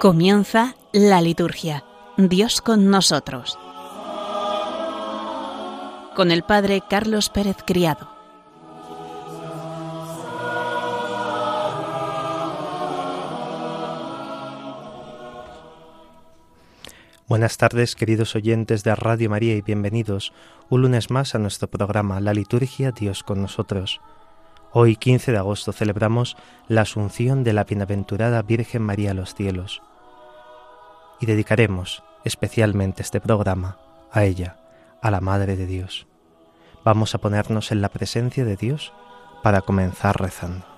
[0.00, 1.82] Comienza la liturgia.
[2.18, 3.58] Dios con nosotros.
[6.14, 8.06] Con el Padre Carlos Pérez Criado.
[17.26, 20.34] Buenas tardes, queridos oyentes de Radio María, y bienvenidos
[20.68, 24.02] un lunes más a nuestro programa La Liturgia Dios con nosotros.
[24.78, 26.36] Hoy, 15 de agosto, celebramos
[26.68, 29.80] la Asunción de la Bienaventurada Virgen María a los cielos.
[31.20, 33.78] Y dedicaremos especialmente este programa
[34.10, 34.56] a ella,
[35.02, 36.06] a la Madre de Dios.
[36.84, 38.92] Vamos a ponernos en la presencia de Dios
[39.42, 40.75] para comenzar rezando.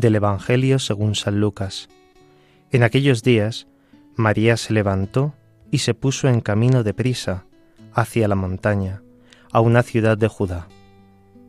[0.00, 1.88] Del Evangelio según San Lucas.
[2.70, 3.66] En aquellos días,
[4.14, 5.34] María se levantó
[5.70, 7.46] y se puso en camino de prisa
[7.94, 9.02] hacia la montaña,
[9.52, 10.68] a una ciudad de Judá.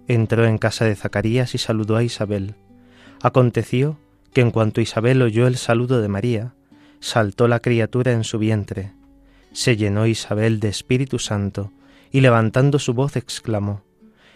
[0.08, 2.56] Entró en casa de Zacarías y saludó a Isabel.
[3.22, 4.00] Aconteció
[4.32, 6.54] que en cuanto Isabel oyó el saludo de María,
[7.02, 8.94] saltó la criatura en su vientre.
[9.52, 11.74] Se llenó Isabel de Espíritu Santo
[12.12, 13.84] y levantando su voz exclamó,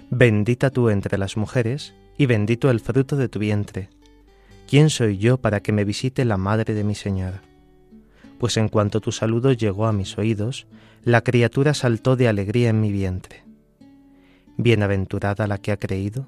[0.09, 3.89] Bendita tú entre las mujeres y bendito el fruto de tu vientre.
[4.71, 7.41] ¿Quién soy yo para que me visite la madre de mi Señor?
[8.39, 10.65] Pues en cuanto tu saludo llegó a mis oídos,
[11.03, 13.43] la criatura saltó de alegría en mi vientre.
[14.55, 16.25] Bienaventurada la que ha creído,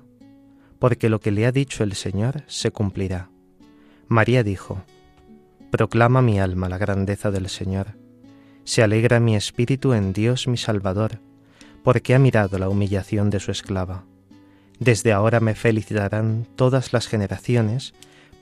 [0.78, 3.30] porque lo que le ha dicho el Señor se cumplirá.
[4.09, 4.84] María dijo,
[5.72, 7.96] Proclama mi alma la grandeza del Señor.
[8.66, 11.22] Se alegra mi espíritu en Dios mi Salvador,
[11.82, 14.03] porque ha mirado la humillación de su esclava.
[14.80, 17.94] Desde ahora me felicitarán todas las generaciones,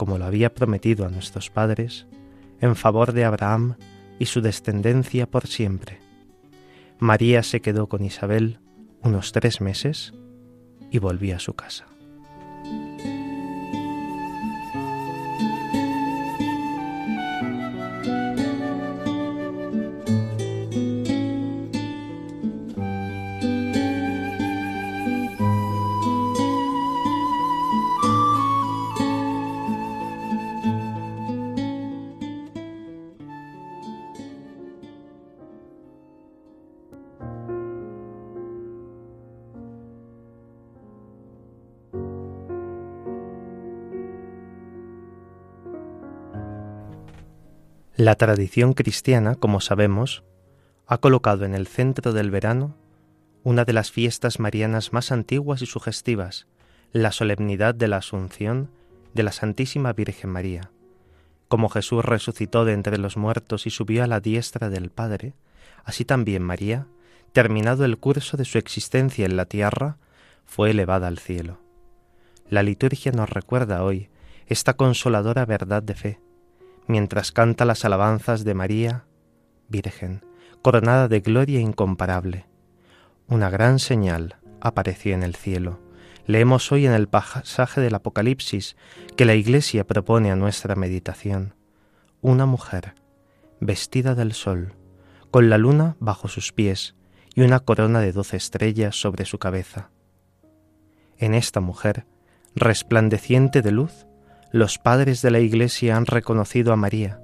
[0.00, 2.06] como lo había prometido a nuestros padres,
[2.62, 3.74] en favor de Abraham
[4.18, 5.98] y su descendencia por siempre.
[6.98, 8.60] María se quedó con Isabel
[9.02, 10.14] unos tres meses
[10.90, 11.89] y volvió a su casa.
[48.00, 50.24] La tradición cristiana, como sabemos,
[50.86, 52.74] ha colocado en el centro del verano
[53.42, 56.46] una de las fiestas marianas más antiguas y sugestivas,
[56.92, 58.70] la solemnidad de la Asunción
[59.12, 60.70] de la Santísima Virgen María.
[61.48, 65.34] Como Jesús resucitó de entre los muertos y subió a la diestra del Padre,
[65.84, 66.86] así también María,
[67.34, 69.98] terminado el curso de su existencia en la tierra,
[70.46, 71.60] fue elevada al cielo.
[72.48, 74.08] La liturgia nos recuerda hoy
[74.46, 76.20] esta consoladora verdad de fe,
[76.86, 79.04] mientras canta las alabanzas de María,
[79.68, 80.24] Virgen,
[80.62, 82.46] coronada de gloria incomparable.
[83.28, 85.78] Una gran señal apareció en el cielo.
[86.26, 88.76] Leemos hoy en el pasaje del Apocalipsis
[89.16, 91.54] que la Iglesia propone a nuestra meditación.
[92.20, 92.94] Una mujer,
[93.60, 94.74] vestida del sol,
[95.30, 96.96] con la luna bajo sus pies
[97.34, 99.90] y una corona de doce estrellas sobre su cabeza.
[101.18, 102.06] En esta mujer,
[102.54, 104.06] resplandeciente de luz,
[104.52, 107.20] los padres de la Iglesia han reconocido a María.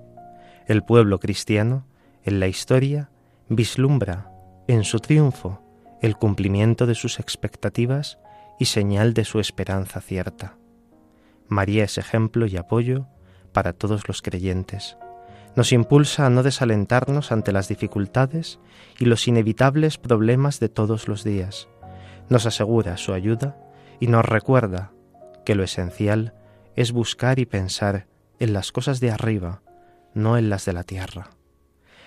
[0.67, 1.87] El pueblo cristiano,
[2.25, 3.11] en la historia,
[3.49, 4.31] vislumbra
[4.69, 5.63] en su triunfo
[6.03, 8.19] el cumplimiento de sus expectativas
[8.59, 10.57] y señal de su esperanza cierta.
[11.49, 13.07] María es ejemplo y apoyo
[13.53, 14.97] para todos los creyentes.
[15.57, 18.61] Nos impulsa a no desalentarnos ante las dificultades
[18.99, 21.67] y los inevitables problemas de todos los días.
[22.29, 23.57] Nos asegura su ayuda
[23.99, 24.93] y nos recuerda
[25.45, 26.35] que lo esencial
[26.77, 28.07] es buscar y pensar
[28.39, 29.63] en las cosas de arriba,
[30.15, 31.31] no en las de la tierra.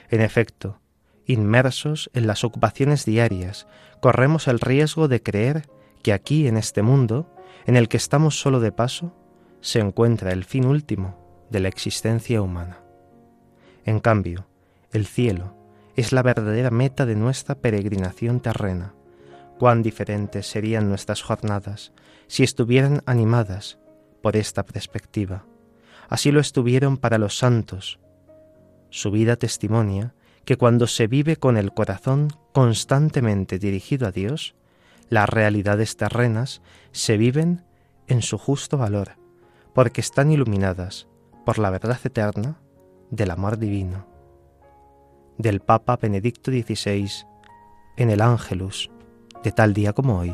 [0.10, 0.80] En efecto,
[1.26, 3.68] inmersos en las ocupaciones diarias,
[4.00, 5.68] corremos el riesgo de creer
[6.04, 7.36] que aquí en este mundo,
[7.66, 9.16] en el que estamos solo de paso,
[9.62, 12.80] se encuentra el fin último de la existencia humana.
[13.86, 14.48] En cambio,
[14.92, 15.56] el cielo
[15.96, 18.94] es la verdadera meta de nuestra peregrinación terrena.
[19.58, 21.92] Cuán diferentes serían nuestras jornadas
[22.28, 23.80] si estuvieran animadas
[24.22, 25.46] por esta perspectiva.
[26.08, 28.00] Así lo estuvieron para los santos.
[28.90, 30.14] Su vida testimonia
[30.46, 34.56] que cuando se vive con el corazón constantemente dirigido a Dios,
[35.10, 36.62] las realidades terrenas
[36.92, 37.64] se viven
[38.08, 39.12] en su justo valor,
[39.74, 41.08] porque están iluminadas
[41.46, 42.60] por la verdad eterna
[43.12, 44.08] del amor divino.
[45.38, 47.10] Del Papa Benedicto XVI
[47.98, 48.90] en el Ángelus,
[49.44, 50.34] de tal día como hoy,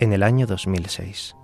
[0.00, 1.36] en el año 2006.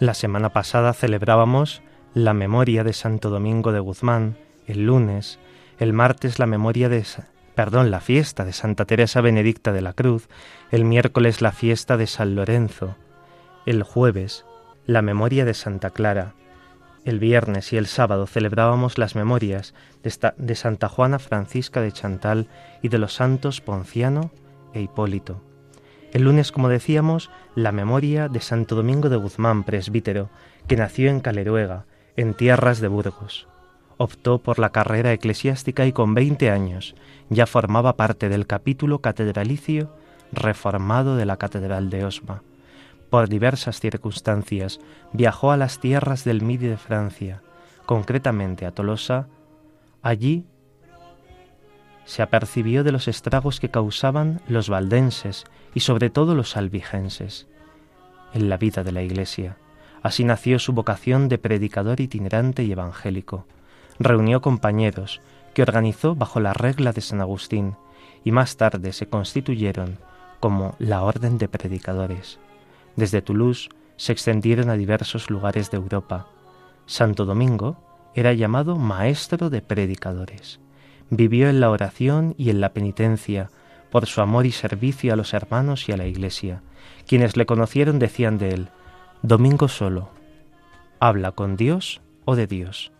[0.00, 1.82] La semana pasada celebrábamos
[2.14, 5.38] la memoria de Santo Domingo de Guzmán, el lunes,
[5.78, 7.04] el martes la memoria de
[7.54, 10.30] perdón, la fiesta de Santa Teresa Benedicta de la Cruz,
[10.70, 12.96] el miércoles la fiesta de San Lorenzo,
[13.66, 14.46] el jueves
[14.86, 16.32] la memoria de Santa Clara,
[17.04, 22.48] el viernes y el sábado celebrábamos las memorias de, de Santa Juana Francisca de Chantal
[22.80, 24.30] y de los santos Ponciano
[24.72, 25.49] e Hipólito.
[26.12, 30.28] El lunes, como decíamos, la memoria de Santo Domingo de Guzmán, presbítero,
[30.66, 31.84] que nació en Caleruega,
[32.16, 33.46] en tierras de Burgos.
[33.96, 36.94] Optó por la carrera eclesiástica y con 20 años
[37.28, 39.90] ya formaba parte del capítulo catedralicio
[40.32, 42.42] reformado de la Catedral de Osma.
[43.08, 44.80] Por diversas circunstancias
[45.12, 47.42] viajó a las tierras del Midi de Francia,
[47.86, 49.26] concretamente a Tolosa.
[50.02, 50.44] Allí
[52.04, 57.46] se apercibió de los estragos que causaban los valdenses y sobre todo los albigenses
[58.32, 59.56] en la vida de la Iglesia.
[60.02, 63.46] Así nació su vocación de predicador itinerante y evangélico.
[63.98, 65.20] Reunió compañeros
[65.54, 67.76] que organizó bajo la regla de San Agustín
[68.24, 69.98] y más tarde se constituyeron
[70.40, 72.38] como la Orden de Predicadores.
[72.96, 76.28] Desde Toulouse se extendieron a diversos lugares de Europa.
[76.86, 77.76] Santo Domingo
[78.14, 80.60] era llamado Maestro de Predicadores.
[81.10, 83.50] Vivió en la oración y en la penitencia,
[83.90, 86.62] por su amor y servicio a los hermanos y a la Iglesia.
[87.06, 88.68] Quienes le conocieron decían de él,
[89.22, 90.10] Domingo solo,
[91.00, 92.92] habla con Dios o de Dios.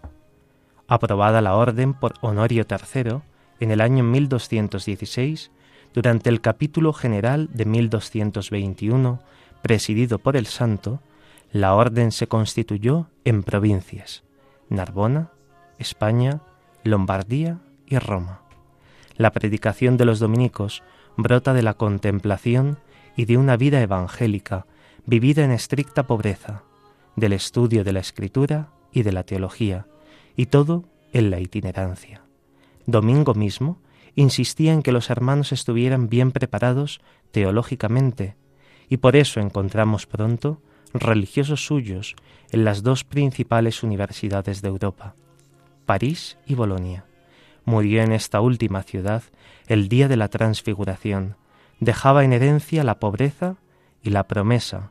[0.88, 3.20] Aprobada la orden por Honorio III
[3.60, 5.52] en el año 1216,
[5.94, 9.20] durante el capítulo general de 1221,
[9.62, 11.00] presidido por el santo,
[11.52, 14.24] la orden se constituyó en provincias,
[14.68, 15.30] Narbona,
[15.78, 16.40] España,
[16.82, 17.58] Lombardía
[17.90, 18.42] y Roma.
[19.16, 20.82] La predicación de los dominicos
[21.18, 22.78] brota de la contemplación
[23.16, 24.66] y de una vida evangélica
[25.04, 26.62] vivida en estricta pobreza,
[27.16, 29.86] del estudio de la escritura y de la teología,
[30.36, 32.22] y todo en la itinerancia.
[32.86, 33.82] Domingo mismo
[34.14, 38.36] insistía en que los hermanos estuvieran bien preparados teológicamente,
[38.88, 42.16] y por eso encontramos pronto religiosos suyos
[42.50, 45.14] en las dos principales universidades de Europa.
[45.86, 47.04] París y Bolonia.
[47.70, 49.22] Murió en esta última ciudad
[49.68, 51.36] el día de la transfiguración.
[51.78, 53.58] Dejaba en herencia la pobreza
[54.02, 54.90] y la promesa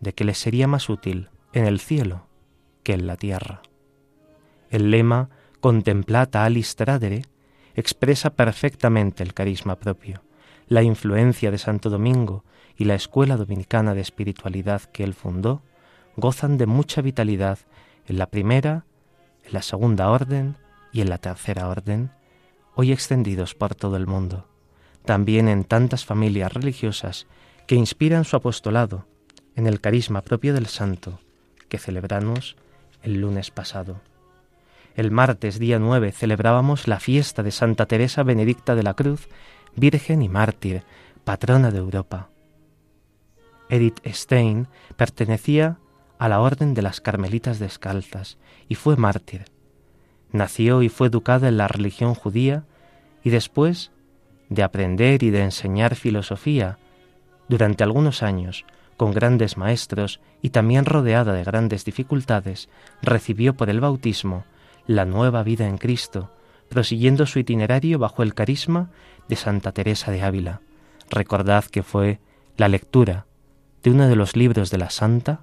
[0.00, 2.26] de que le sería más útil en el cielo
[2.82, 3.62] que en la tierra.
[4.70, 5.30] El lema
[5.60, 7.22] Contemplata alis tradere
[7.76, 10.24] expresa perfectamente el carisma propio,
[10.66, 12.44] la influencia de Santo Domingo
[12.76, 15.62] y la escuela dominicana de espiritualidad que él fundó
[16.16, 17.60] gozan de mucha vitalidad
[18.08, 18.84] en la primera,
[19.44, 20.56] en la segunda orden
[20.96, 22.10] y en la tercera orden,
[22.74, 24.48] hoy extendidos por todo el mundo,
[25.04, 27.26] también en tantas familias religiosas
[27.66, 29.06] que inspiran su apostolado
[29.56, 31.20] en el carisma propio del santo
[31.68, 32.56] que celebramos
[33.02, 34.00] el lunes pasado.
[34.94, 39.28] El martes día 9 celebrábamos la fiesta de Santa Teresa Benedicta de la Cruz,
[39.74, 40.82] Virgen y mártir,
[41.24, 42.30] patrona de Europa.
[43.68, 45.76] Edith Stein pertenecía
[46.18, 49.55] a la Orden de las Carmelitas Descalzas y fue mártir.
[50.32, 52.64] Nació y fue educada en la religión judía
[53.22, 53.90] y después
[54.48, 56.78] de aprender y de enseñar filosofía
[57.48, 58.64] durante algunos años
[58.96, 62.68] con grandes maestros y también rodeada de grandes dificultades,
[63.02, 64.44] recibió por el bautismo
[64.86, 66.30] la nueva vida en Cristo,
[66.68, 68.90] prosiguiendo su itinerario bajo el carisma
[69.28, 70.60] de Santa Teresa de Ávila.
[71.10, 72.20] Recordad que fue
[72.56, 73.26] la lectura
[73.82, 75.40] de uno de los libros de la Santa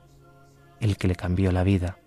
[0.80, 1.98] el que le cambió la vida.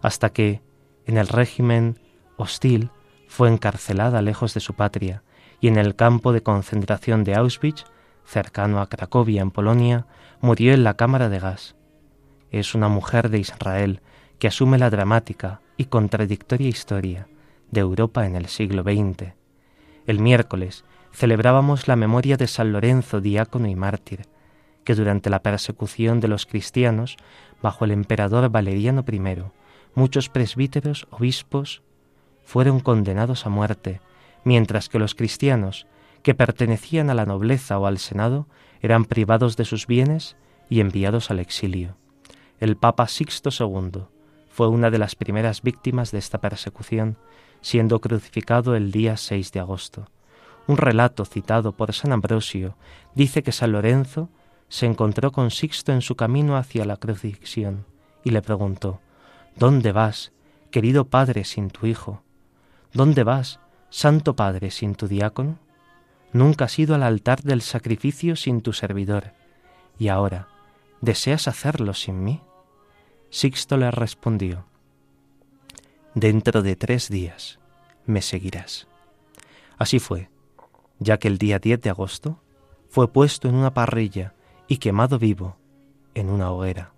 [0.00, 0.62] Hasta que,
[1.06, 1.98] en el régimen
[2.36, 2.90] hostil,
[3.28, 5.22] fue encarcelada lejos de su patria
[5.60, 7.84] y en el campo de concentración de Auschwitz,
[8.24, 10.06] cercano a Cracovia, en Polonia,
[10.40, 11.76] murió en la cámara de gas.
[12.50, 14.00] Es una mujer de Israel
[14.38, 17.28] que asume la dramática y contradictoria historia
[17.70, 19.34] de Europa en el siglo XX.
[20.06, 24.26] El miércoles celebrábamos la memoria de San Lorenzo, diácono y mártir,
[24.84, 27.16] que durante la persecución de los cristianos
[27.62, 29.44] bajo el emperador Valeriano I,
[29.94, 31.82] muchos presbíteros, obispos,
[32.44, 34.00] fueron condenados a muerte,
[34.44, 35.86] mientras que los cristianos,
[36.22, 38.46] que pertenecían a la nobleza o al Senado,
[38.80, 40.36] eran privados de sus bienes
[40.68, 41.96] y enviados al exilio.
[42.60, 44.04] El Papa Sixto II
[44.48, 47.16] fue una de las primeras víctimas de esta persecución,
[47.60, 50.06] siendo crucificado el día 6 de agosto.
[50.66, 52.76] Un relato citado por San Ambrosio
[53.14, 54.28] dice que San Lorenzo
[54.68, 57.84] se encontró con Sixto en su camino hacia la crucifixión
[58.24, 59.00] y le preguntó,
[59.56, 60.32] ¿Dónde vas,
[60.70, 62.22] querido Padre, sin tu Hijo?
[62.92, 65.58] ¿Dónde vas, Santo Padre, sin tu diácono?
[66.32, 69.32] Nunca has ido al altar del sacrificio sin tu servidor,
[69.98, 70.48] y ahora,
[71.00, 72.40] ¿deseas hacerlo sin mí?
[73.30, 74.66] Sixto le respondió,
[76.14, 77.58] Dentro de tres días
[78.06, 78.86] me seguirás.
[79.78, 80.28] Así fue,
[80.98, 82.40] ya que el día 10 de agosto
[82.88, 84.34] fue puesto en una parrilla
[84.68, 85.56] y quemado vivo
[86.14, 86.92] en una hoguera.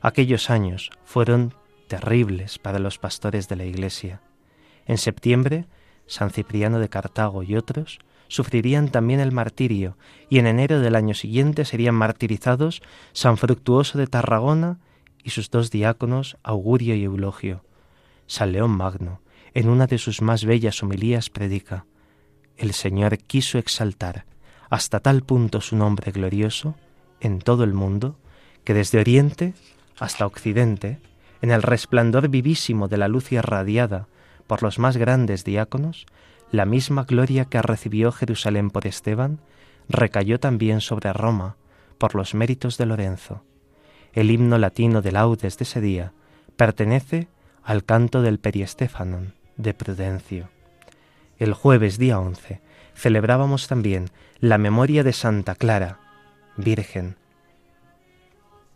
[0.00, 1.54] Aquellos años fueron
[1.90, 4.22] terribles para los pastores de la Iglesia.
[4.86, 5.66] En septiembre,
[6.06, 11.14] San Cipriano de Cartago y otros sufrirían también el martirio, y en enero del año
[11.14, 12.80] siguiente serían martirizados
[13.12, 14.78] San Fructuoso de Tarragona
[15.24, 17.64] y sus dos diáconos, Augurio y Eulogio.
[18.28, 19.20] San León Magno,
[19.52, 21.86] en una de sus más bellas homilías, predica,
[22.56, 24.26] El Señor quiso exaltar
[24.70, 26.76] hasta tal punto su nombre glorioso
[27.18, 28.16] en todo el mundo,
[28.62, 29.54] que desde Oriente
[29.98, 31.00] hasta Occidente,
[31.42, 34.08] en el resplandor vivísimo de la luz irradiada
[34.46, 36.06] por los más grandes diáconos,
[36.50, 39.40] la misma gloria que recibió Jerusalén por Esteban,
[39.88, 41.56] recayó también sobre Roma
[41.98, 43.42] por los méritos de Lorenzo.
[44.12, 46.12] El himno latino de laudes de ese día
[46.56, 47.28] pertenece
[47.62, 50.48] al canto del Periestéfanon de Prudencio.
[51.38, 52.60] El jueves día once
[52.94, 56.00] celebrábamos también la memoria de Santa Clara,
[56.56, 57.19] Virgen.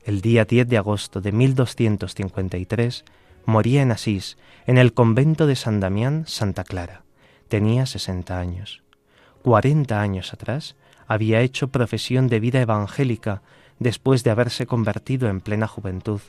[0.05, 3.07] El día 10 de agosto de 1253
[3.47, 7.05] moría en Asís, en el convento de San Damián, Santa Clara.
[7.49, 8.83] Tenía 60 años.
[9.43, 13.41] Cuarenta años atrás había hecho profesión de vida evangélica
[13.79, 16.21] después de haberse convertido en plena juventud,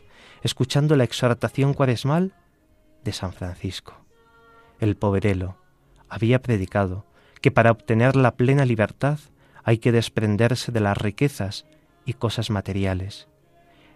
[0.41, 2.33] escuchando la exhortación cuaresmal
[3.03, 4.05] de San Francisco.
[4.79, 5.57] El poverelo
[6.07, 7.05] había predicado
[7.41, 9.19] que para obtener la plena libertad
[9.65, 11.65] hay que desprenderse de las riquezas
[12.05, 13.27] y cosas materiales.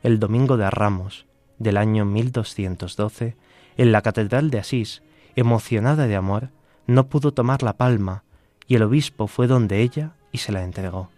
[0.02, 1.26] El domingo de Ramos
[1.58, 3.36] del año 1212,
[3.76, 5.04] en la Catedral de Asís,
[5.36, 6.52] emocionada de amor,
[6.88, 8.24] no pudo tomar la palma
[8.66, 11.10] y el obispo fue donde ella y se la entregó.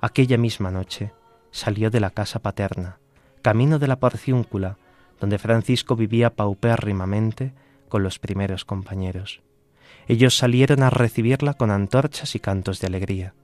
[0.00, 1.12] Aquella misma noche
[1.50, 2.98] salió de la casa paterna,
[3.42, 4.78] camino de la porciúncula,
[5.20, 7.52] donde Francisco vivía paupérrimamente
[7.90, 9.42] con los primeros compañeros.
[10.08, 13.34] Ellos salieron a recibirla con antorchas y cantos de alegría.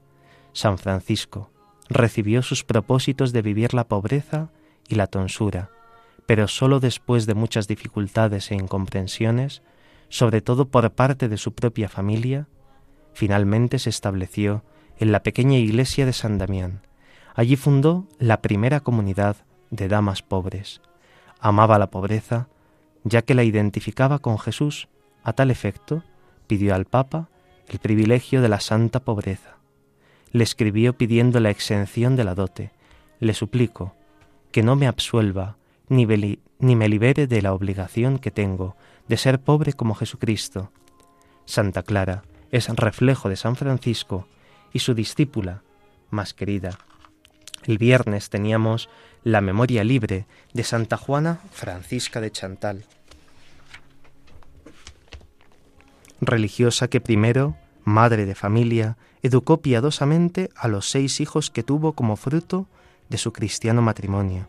[0.53, 1.51] San Francisco
[1.87, 4.49] recibió sus propósitos de vivir la pobreza
[4.91, 5.69] y la tonsura,
[6.25, 9.61] pero sólo después de muchas dificultades e incomprensiones,
[10.09, 12.47] sobre todo por parte de su propia familia,
[13.13, 14.63] finalmente se estableció
[14.97, 16.81] en la pequeña iglesia de San Damián.
[17.33, 19.37] Allí fundó la primera comunidad
[19.69, 20.81] de damas pobres.
[21.39, 22.49] Amaba la pobreza,
[23.03, 24.89] ya que la identificaba con Jesús.
[25.23, 26.03] A tal efecto,
[26.47, 27.29] pidió al Papa
[27.67, 29.57] el privilegio de la santa pobreza.
[30.31, 32.71] Le escribió pidiendo la exención de la dote.
[33.19, 33.95] Le suplico
[34.51, 35.57] que no me absuelva
[35.89, 38.75] ni, me libere de la obligación que tengo
[39.07, 40.71] de ser pobre como Jesucristo.
[41.45, 44.27] Santa Clara es reflejo de San Francisco
[44.71, 45.63] y su discípula
[46.09, 46.77] más querida.
[47.63, 48.89] El viernes teníamos
[49.23, 52.85] la memoria libre de Santa Juana Francisca de Chantal,
[56.21, 62.15] religiosa que primero, madre de familia, educó piadosamente a los seis hijos que tuvo como
[62.15, 62.67] fruto
[63.11, 64.47] de su cristiano matrimonio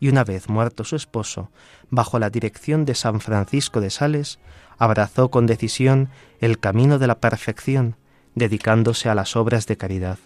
[0.00, 1.50] y una vez muerto su esposo,
[1.90, 4.38] bajo la dirección de San Francisco de Sales,
[4.78, 6.08] abrazó con decisión
[6.40, 7.96] el camino de la perfección,
[8.34, 10.18] dedicándose a las obras de caridad,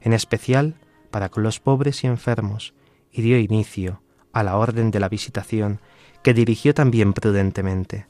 [0.00, 0.74] en especial
[1.12, 2.74] para con los pobres y enfermos,
[3.12, 5.80] y dio inicio a la orden de la visitación,
[6.22, 8.06] que dirigió también prudentemente.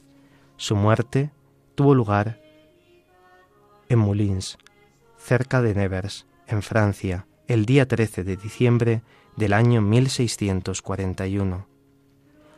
[0.57, 1.31] Su muerte
[1.75, 2.41] tuvo lugar
[3.89, 4.57] en Moulins,
[5.17, 9.01] cerca de Nevers, en Francia, el día 13 de diciembre
[9.35, 11.67] del año 1641.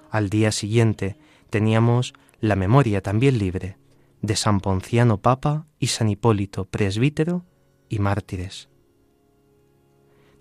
[0.10, 1.18] Al día siguiente
[1.50, 3.78] teníamos la memoria también libre
[4.22, 7.46] de San Ponciano Papa y San Hipólito Presbítero
[7.90, 8.70] y mártires.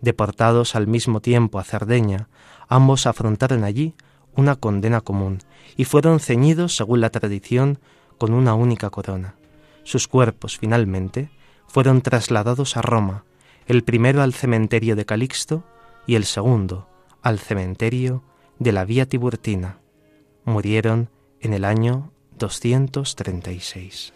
[0.01, 2.29] Deportados al mismo tiempo a Cerdeña,
[2.69, 3.95] ambos afrontaron allí
[4.35, 5.39] una condena común
[5.77, 7.79] y fueron ceñidos, según la tradición,
[8.19, 9.37] con una única corona.
[9.85, 11.31] Sus cuerpos, finalmente,
[11.66, 13.25] fueron trasladados a Roma,
[13.66, 15.64] el primero al cementerio de Calixto
[16.07, 16.88] y el segundo
[17.23, 18.23] al cementerio
[18.59, 19.79] de la Vía Tiburtina.
[20.45, 21.11] Murieron
[21.41, 24.12] en el año 236.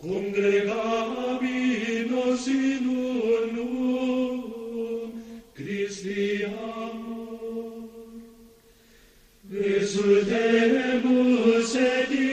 [0.00, 2.86] Congregabinos in
[3.34, 4.44] unum
[5.56, 7.88] Christi amor
[9.50, 12.27] Exultemus et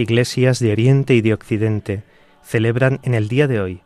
[0.00, 2.02] iglesias de Oriente y de Occidente
[2.42, 3.82] celebran en el día de hoy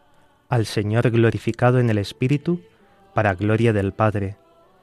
[0.49, 2.61] al Señor glorificado en el Espíritu
[3.15, 4.37] para gloria del Padre,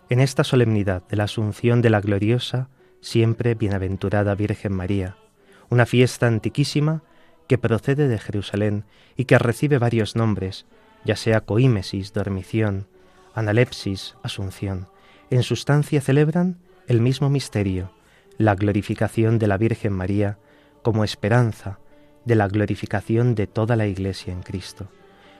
[0.10, 2.67] en esta solemnidad de la Asunción de la gloriosa,
[3.00, 5.15] siempre bienaventurada Virgen María,
[5.70, 7.04] una fiesta antiquísima
[7.48, 8.84] que procede de Jerusalén
[9.15, 10.65] y que recibe varios nombres,
[11.06, 12.88] ya sea coímesis, dormición,
[13.34, 14.88] analepsis, asunción.
[15.30, 17.91] En sustancia celebran el mismo misterio,
[18.38, 20.38] la glorificación de la Virgen María,
[20.82, 21.80] como esperanza
[22.26, 24.88] de la glorificación de toda la Iglesia en Cristo.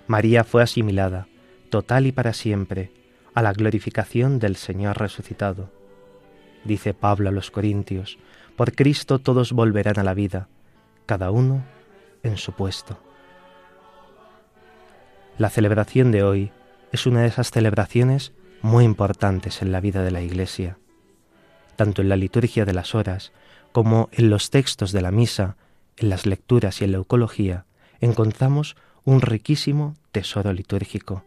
[0.08, 1.28] María fue asimilada,
[1.70, 2.92] total y para siempre,
[3.34, 5.72] a la glorificación del Señor resucitado.
[6.66, 8.18] Dice Pablo a los Corintios,
[8.56, 10.48] por Cristo todos volverán a la vida,
[11.06, 11.64] cada uno
[12.24, 12.98] en su puesto.
[15.38, 16.52] La celebración de hoy
[16.92, 20.78] es una de esas celebraciones muy importantes en la vida de la Iglesia.
[21.76, 23.32] Tanto en la liturgia de las horas
[23.72, 25.58] como en los textos de la misa,
[25.98, 27.66] en las lecturas y en la eucología,
[28.00, 31.24] encontramos un riquísimo tesoro litúrgico.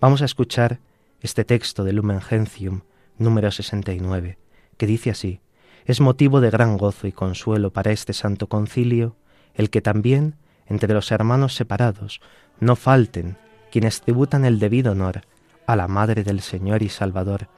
[0.00, 0.80] Vamos a escuchar
[1.20, 2.82] este texto de Lumen Gentium,
[3.16, 4.38] número 69,
[4.76, 5.40] que dice así:
[5.84, 9.16] Es motivo de gran gozo y consuelo para este santo concilio
[9.54, 10.36] el que también
[10.66, 12.20] entre los hermanos separados
[12.60, 13.36] no falten
[13.70, 15.22] quienes tributan el debido honor
[15.66, 17.48] a la Madre del Señor y Salvador,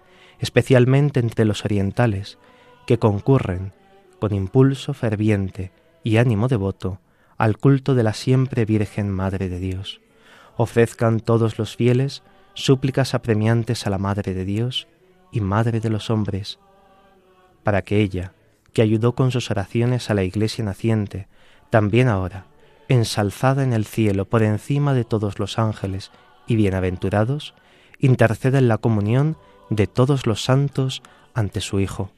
[0.40, 2.38] especialmente entre los orientales,
[2.86, 3.72] que concurren
[4.20, 5.72] con impulso ferviente
[6.04, 7.00] y ánimo devoto
[7.38, 10.00] al culto de la siempre Virgen Madre de Dios.
[10.56, 12.22] Ofrezcan todos los fieles
[12.54, 14.86] súplicas apremiantes a la Madre de Dios
[15.32, 16.58] y Madre de los hombres,
[17.62, 18.34] para que ella,
[18.74, 21.28] que ayudó con sus oraciones a la Iglesia naciente,
[21.70, 22.44] también ahora,
[22.88, 26.10] ensalzada en el cielo por encima de todos los ángeles
[26.46, 27.54] y bienaventurados,
[27.98, 29.36] interceda en la comunión
[29.70, 31.02] de todos los santos
[31.32, 32.10] ante su Hijo,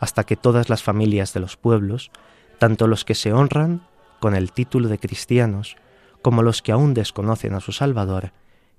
[0.00, 2.10] hasta que todas las familias de los pueblos,
[2.58, 3.82] tanto los que se honran
[4.20, 5.76] con el título de cristianos,
[6.22, 8.32] como los que aún desconocen a su Salvador,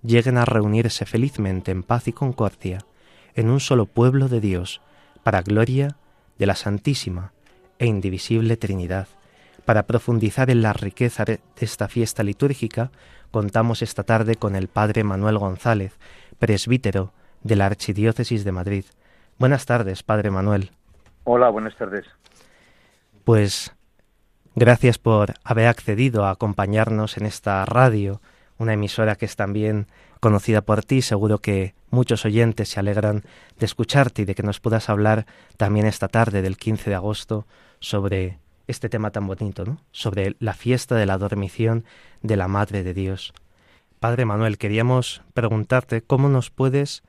[0.04, 2.80] lleguen a reunirse felizmente en paz y concordia
[3.36, 4.82] en un solo pueblo de Dios,
[5.24, 5.98] para gloria
[6.38, 7.34] de la Santísima
[7.78, 9.08] e Indivisible Trinidad.
[9.66, 12.92] Para profundizar en la riqueza de esta fiesta litúrgica,
[13.32, 15.98] contamos esta tarde con el Padre Manuel González,
[16.40, 18.86] presbítero de la Archidiócesis de Madrid.
[19.38, 20.72] Buenas tardes, Padre Manuel.
[21.24, 22.06] Hola, buenas tardes.
[23.24, 23.76] Pues
[24.56, 28.22] gracias por haber accedido a acompañarnos en esta radio,
[28.58, 29.88] una emisora que es también
[30.20, 31.02] conocida por ti.
[31.02, 33.24] Seguro que muchos oyentes se alegran
[33.58, 35.26] de escucharte y de que nos puedas hablar
[35.58, 37.46] también esta tarde del 15 de agosto
[37.80, 39.80] sobre este tema tan bonito, ¿no?
[39.92, 41.86] Sobre la fiesta de la dormición
[42.22, 43.34] de la Madre de Dios.
[44.00, 47.04] Padre Manuel, queríamos preguntarte cómo nos puedes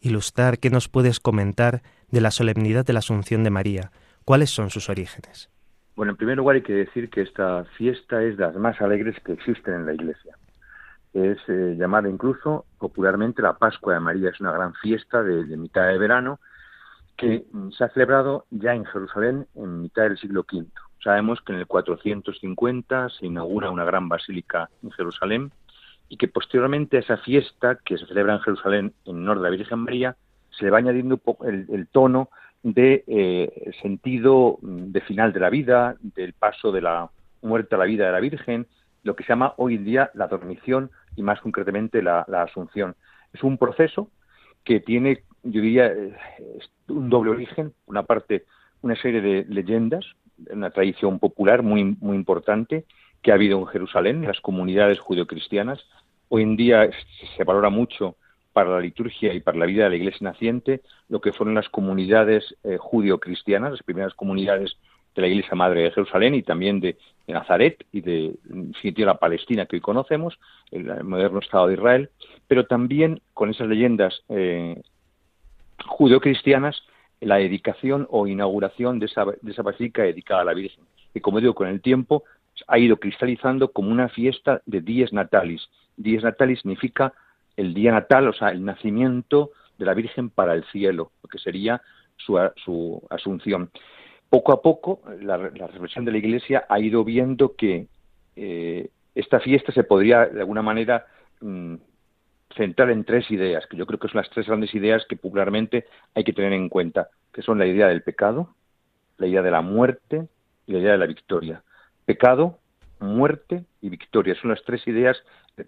[0.00, 1.82] ilustrar, qué nos puedes comentar
[2.14, 3.90] de la solemnidad de la Asunción de María.
[4.24, 5.50] ¿Cuáles son sus orígenes?
[5.96, 9.16] Bueno, en primer lugar hay que decir que esta fiesta es de las más alegres
[9.24, 10.36] que existen en la Iglesia.
[11.12, 14.30] Es eh, llamada incluso popularmente la Pascua de María.
[14.30, 16.38] Es una gran fiesta de, de mitad de verano
[17.16, 17.44] que
[17.76, 20.66] se ha celebrado ya en Jerusalén en mitad del siglo V.
[21.02, 25.52] Sabemos que en el 450 se inaugura una gran basílica en Jerusalén
[26.08, 29.56] y que posteriormente a esa fiesta que se celebra en Jerusalén en honor de la
[29.56, 30.16] Virgen María
[30.58, 32.30] se le va añadiendo poco el, tono
[32.62, 37.10] de eh, sentido de final de la vida, del paso de la
[37.42, 38.66] muerte a la vida de la Virgen,
[39.02, 42.94] lo que se llama hoy en día la dormición y más concretamente la, asunción.
[43.32, 44.10] Es un proceso
[44.64, 46.16] que tiene, yo diría, eh,
[46.88, 47.74] un doble origen.
[47.86, 48.44] Una parte,
[48.80, 50.06] una serie de leyendas
[50.50, 52.84] una tradición popular muy, muy importante
[53.22, 55.80] que ha habido en Jerusalén, en las comunidades judeocristianas.
[56.28, 56.90] Hoy en día
[57.36, 58.16] se valora mucho
[58.54, 61.68] para la liturgia y para la vida de la iglesia naciente lo que fueron las
[61.68, 64.78] comunidades eh, judeocristianas, las primeras comunidades
[65.14, 69.66] de la iglesia madre de Jerusalén y también de, Nazaret y de, en la Palestina
[69.66, 70.38] que hoy conocemos,
[70.70, 72.10] el, moderno Estado de Israel,
[72.46, 74.80] pero también con esas leyendas eh,
[75.86, 76.82] judeocristianas
[77.20, 80.84] la dedicación o inauguración de esa, de esa basílica dedicada a la Virgen.
[81.14, 82.24] Y como digo, con el tiempo
[82.68, 85.68] ha ido cristalizando como una fiesta de dies natalis.
[85.96, 87.12] Dies natalis significa
[87.56, 91.38] el día natal, o sea, el nacimiento de la Virgen para el cielo, lo que
[91.38, 91.82] sería
[92.16, 93.70] su, su asunción.
[94.30, 97.86] Poco a poco, la, reflexión de la Iglesia ha ido viendo que
[98.36, 101.06] eh, esta fiesta se podría, de alguna manera,
[101.40, 101.74] mm,
[102.56, 105.86] centrar en tres ideas, que yo creo que son las tres grandes ideas que popularmente
[106.14, 108.54] hay que tener en cuenta, que son la idea del pecado,
[109.18, 110.28] la idea de la muerte
[110.66, 111.62] y la idea de la victoria.
[112.04, 112.58] Pecado,
[113.00, 115.16] muerte y victoria son las tres ideas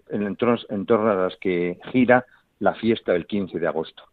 [0.09, 2.25] en torno, en torno a las que gira
[2.59, 4.03] la fiesta del 15 de agosto.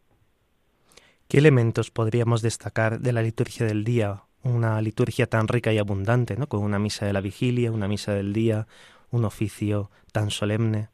[1.28, 4.22] ¿Qué elementos podríamos destacar de la liturgia del día?
[4.42, 6.46] Una liturgia tan rica y abundante, ¿no?
[6.46, 8.66] Con una misa de la vigilia, una misa del día,
[9.10, 10.88] un oficio tan solemne.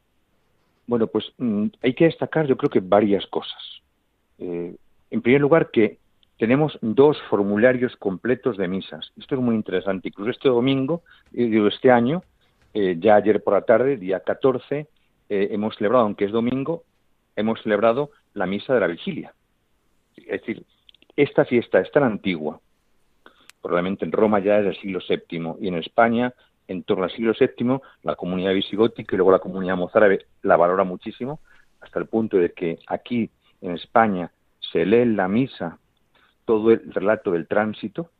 [0.87, 3.61] Bueno, pues mm, hay que destacar yo creo que varias cosas.
[4.38, 4.76] Eh,
[5.11, 5.98] en primer lugar, que
[6.40, 9.12] tenemos dos formularios completos de misas.
[9.18, 10.09] Esto es muy interesante.
[10.09, 11.03] Incluso este domingo,
[11.35, 12.22] eh, digo, este año,
[12.72, 14.88] eh, ya ayer por la tarde, día 14,
[15.29, 16.83] hemos celebrado, aunque es domingo,
[17.37, 19.35] hemos celebrado la misa de la vigilia.
[20.16, 20.64] Es decir,
[21.14, 22.59] esta fiesta es tan antigua,
[23.61, 26.33] probablemente en Roma ya es del siglo VII y en España
[26.68, 30.85] en torno al siglo VII, la comunidad visigótica y luego la comunidad mozárabe la valora
[30.85, 31.40] muchísimo,
[31.81, 34.33] hasta el punto de que aquí en España
[34.72, 35.79] se lee la misa
[36.44, 38.11] todo el relato del tránsito.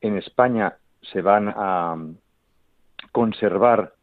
[0.00, 0.76] En España
[1.12, 1.96] se van a
[3.12, 3.94] conservar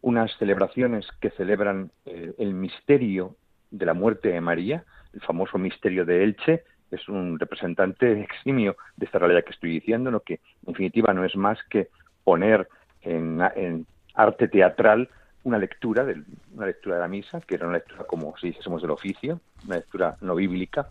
[0.00, 3.36] unas celebraciones que celebran eh, el misterio
[3.70, 9.06] de la muerte de María, el famoso misterio de Elche, es un representante eximio de
[9.06, 11.88] esta realidad que estoy diciendo, lo que en definitiva no es más que
[12.22, 12.68] poner
[13.02, 15.08] en, arte teatral
[15.42, 16.22] una lectura, de,
[16.54, 19.76] una lectura de la misa, que era una lectura como si dijésemos del oficio, una
[19.76, 20.88] lectura no bíblica,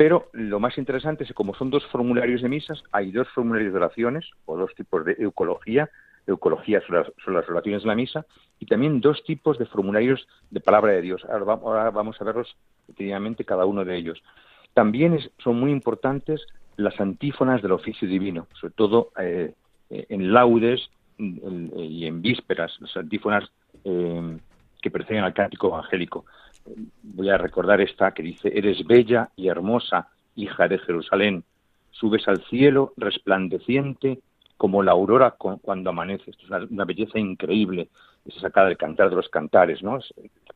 [0.00, 3.74] pero lo más interesante es que como son dos formularios de misas, hay dos formularios
[3.74, 5.90] de oraciones, o dos tipos de eucología,
[6.26, 7.00] eucología sobre
[7.34, 8.24] las, oraciones de la misa,
[8.58, 11.22] y también dos tipos de formularios de palabra de Dios.
[11.26, 12.56] Ahora, vamos a verlos
[12.88, 14.22] detenidamente cada uno de ellos.
[14.72, 19.52] También son muy importantes las antífonas del oficio divino, sobre todo eh,
[19.90, 23.44] eh, en laudes y en vísperas, las antífonas
[23.84, 24.38] eh,
[24.80, 26.24] que preceden al cántico evangélico.
[27.02, 31.44] Voy a recordar esta que dice, eres bella y hermosa, hija de Jerusalén,
[31.90, 34.20] subes al cielo resplandeciente
[34.56, 36.30] como la aurora cuando amanece.
[36.30, 37.88] Esto es una, belleza increíble,
[38.26, 39.98] es sacada del cantar de los cantares, ¿no?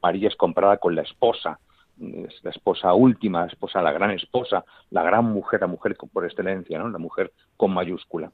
[0.02, 1.58] María es comparada con la esposa,
[1.98, 6.26] es la esposa última, la esposa, la gran esposa, la gran mujer, la mujer por
[6.26, 6.90] excelencia, ¿no?
[6.90, 8.30] La mujer con mayúscula.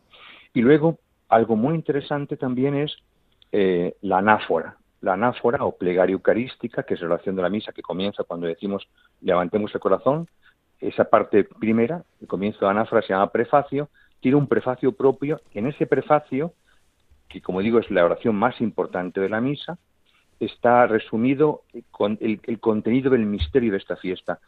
[0.52, 2.96] Y luego, algo muy interesante también es
[3.52, 4.76] eh, la anáfora.
[5.00, 8.46] La anáfora o plegaria eucarística, que es la oración de la misa que comienza cuando
[8.46, 8.88] decimos
[9.20, 10.28] levantemos el corazón.
[10.80, 13.88] Esa parte primera, el comienzo de la anáfora se llama prefacio,
[14.20, 15.40] tiene un prefacio propio.
[15.52, 16.52] En ese prefacio,
[17.28, 19.78] que como digo es la oración más importante de la misa,
[20.40, 24.38] está resumido con el, contenido del misterio de esta fiesta,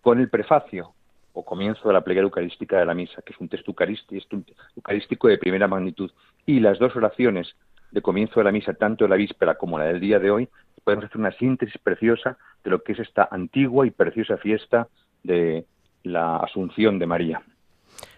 [0.00, 0.94] con el prefacio
[1.34, 3.74] o comienzo de la plegaria eucarística de la misa, que es un texto
[4.76, 6.10] eucarístico de primera magnitud,
[6.44, 7.54] y las dos oraciones
[7.92, 10.48] de comienzo de la misa, tanto de la víspera como la del día de hoy,
[10.82, 14.88] podemos hacer una síntesis preciosa de lo que es esta antigua y preciosa fiesta
[15.22, 15.66] de
[16.02, 17.42] la Asunción de María.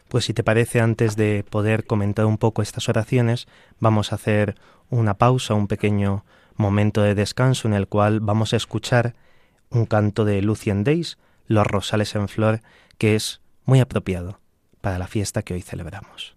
[0.08, 3.46] Pues si te parece, antes de poder comentar un poco estas oraciones,
[3.80, 4.54] vamos a hacer
[4.90, 6.24] una pausa, un pequeño
[6.56, 9.14] momento de descanso en el cual vamos a escuchar
[9.70, 12.60] un canto de Lucien Days, Los Rosales en Flor,
[12.96, 14.38] que es muy apropiado
[14.80, 16.37] para la fiesta que hoy celebramos.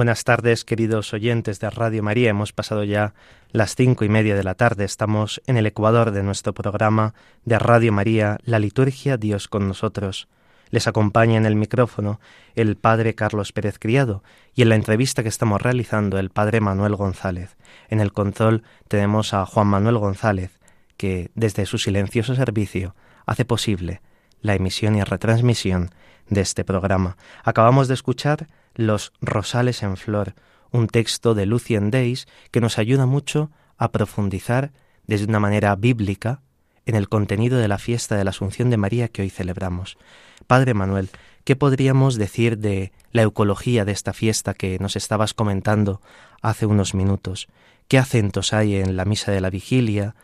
[0.00, 2.30] Buenas tardes, queridos oyentes de Radio María.
[2.30, 3.12] Hemos pasado ya
[3.52, 4.86] las cinco y media de la tarde.
[4.86, 7.12] Estamos en el ecuador de nuestro programa
[7.44, 10.26] de Radio María, La Liturgia, Dios con nosotros.
[10.70, 12.18] Les acompaña en el micrófono
[12.54, 14.22] el Padre Carlos Pérez Criado
[14.54, 17.58] y en la entrevista que estamos realizando el Padre Manuel González.
[17.90, 20.60] En el control tenemos a Juan Manuel González,
[20.96, 24.00] que desde su silencioso servicio hace posible
[24.40, 25.90] la emisión y retransmisión
[26.30, 27.18] de este programa.
[27.44, 30.34] Acabamos de escuchar Los Rosales en Flor,
[30.70, 34.72] un texto de Lucien Days que nos ayuda mucho a profundizar
[35.06, 36.42] desde una manera bíblica
[36.86, 39.98] en el contenido de la fiesta de la Asunción de María que hoy celebramos.
[40.46, 41.10] Padre Manuel,
[41.44, 46.00] ¿qué podríamos decir de la eucología de esta fiesta que nos estabas comentando
[46.42, 47.48] hace unos minutos?
[47.88, 50.14] ¿Qué acentos hay en la misa de la vigilia?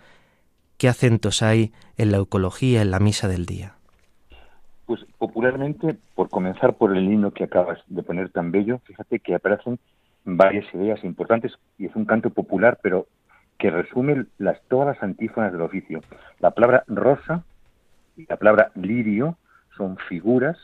[0.79, 3.76] ¿Qué acentos hay en la eucología en la misa del día?
[4.87, 9.35] Pues popularmente, por comenzar por el himno que acabas de poner tan bello, fíjate que
[9.35, 9.79] aparecen
[10.25, 13.07] varias ideas importantes y es un canto popular, pero
[13.59, 16.03] que resume las, todas las antífonas del oficio.
[16.41, 17.43] La palabra rosa
[18.17, 19.37] y la palabra lirio
[19.77, 20.57] son figuras,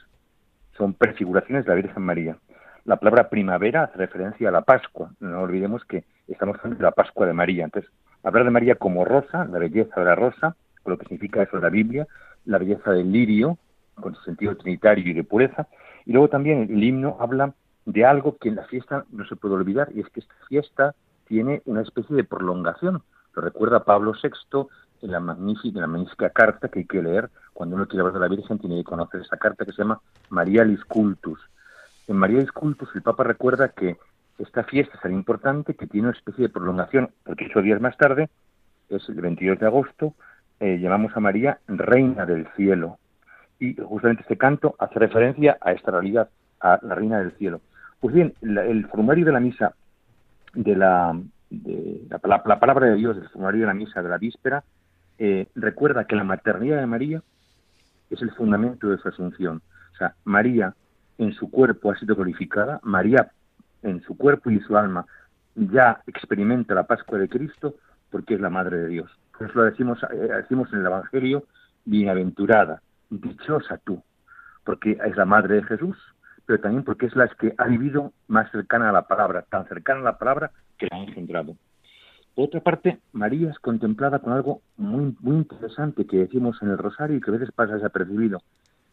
[0.77, 2.37] son prefiguraciones de la Virgen María.
[2.85, 5.13] La palabra primavera hace referencia a la Pascua.
[5.21, 7.65] No olvidemos que estamos hablando de la Pascua de María.
[7.65, 7.91] Entonces,
[8.23, 11.63] hablar de María como rosa, la belleza de la rosa, lo que significa eso de
[11.63, 12.07] la Biblia,
[12.45, 13.59] la belleza del lirio,
[13.95, 15.69] con sentido trinitario y de pureza.
[16.05, 19.55] Y luego también el himno habla de algo que en la fiesta no se puede
[19.55, 20.95] olvidar, y es que esta fiesta
[21.27, 23.03] tiene una especie de prolongación.
[23.35, 24.67] Lo recuerda Pablo VI
[25.03, 28.21] en la magnífica, la magnífica carta que hay que leer cuando uno quiere hablar de
[28.21, 30.01] la Virgen, tiene que conocer esa carta que se llama
[30.31, 31.41] Marialis Cultus.
[32.09, 33.97] En Marialis Cultus el Papa recuerda que
[34.39, 37.97] esta fiesta es tan importante que tiene una especie de prolongación, porque ocho días más
[37.97, 38.31] tarde,
[38.89, 40.15] es el 22 de agosto,
[40.61, 42.99] eh, llamamos a María Reina del Cielo.
[43.63, 46.29] Y justamente este canto hace referencia a esta realidad,
[46.61, 47.61] a la Reina del Cielo.
[48.01, 49.73] Pues bien, el formario de la misa,
[50.53, 51.17] de la,
[51.49, 54.65] de la, palabra de Dios del formario de la misa de la víspera,
[55.17, 57.23] eh, recuerda que la maternidad de María
[58.11, 59.63] es el fundamento de su asunción.
[59.93, 60.75] O sea, María
[61.19, 63.31] en su cuerpo ha sido glorificada, María
[63.85, 65.07] en su cuerpo y su alma
[65.55, 67.77] ya experimenta la Pascua de Cristo
[68.11, 69.11] porque es la Madre de Dios.
[69.39, 71.45] Por eso lo decimos, eh, decimos en el Evangelio,
[71.85, 72.83] bienaventurada,
[73.21, 74.03] dichosa tú,
[74.65, 75.97] porque es la Madre de Jesús,
[76.47, 80.01] pero también porque es la que ha vivido más cercana a la palabra, tan cercana
[80.01, 81.57] a la palabra que la ha engendrado.
[82.35, 87.17] Por otra parte, María es contemplada con algo muy, interesante que decimos en el Rosario
[87.17, 88.41] y que a veces pasa desapercibido.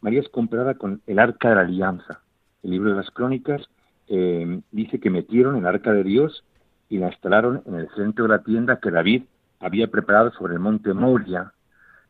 [0.01, 2.21] María es comparada con el arca de la alianza.
[2.63, 3.61] El libro de las crónicas
[4.07, 6.43] eh, dice que metieron el arca de Dios
[6.89, 9.23] y la instalaron en el centro de la tienda que David
[9.59, 11.53] había preparado sobre el monte Moria.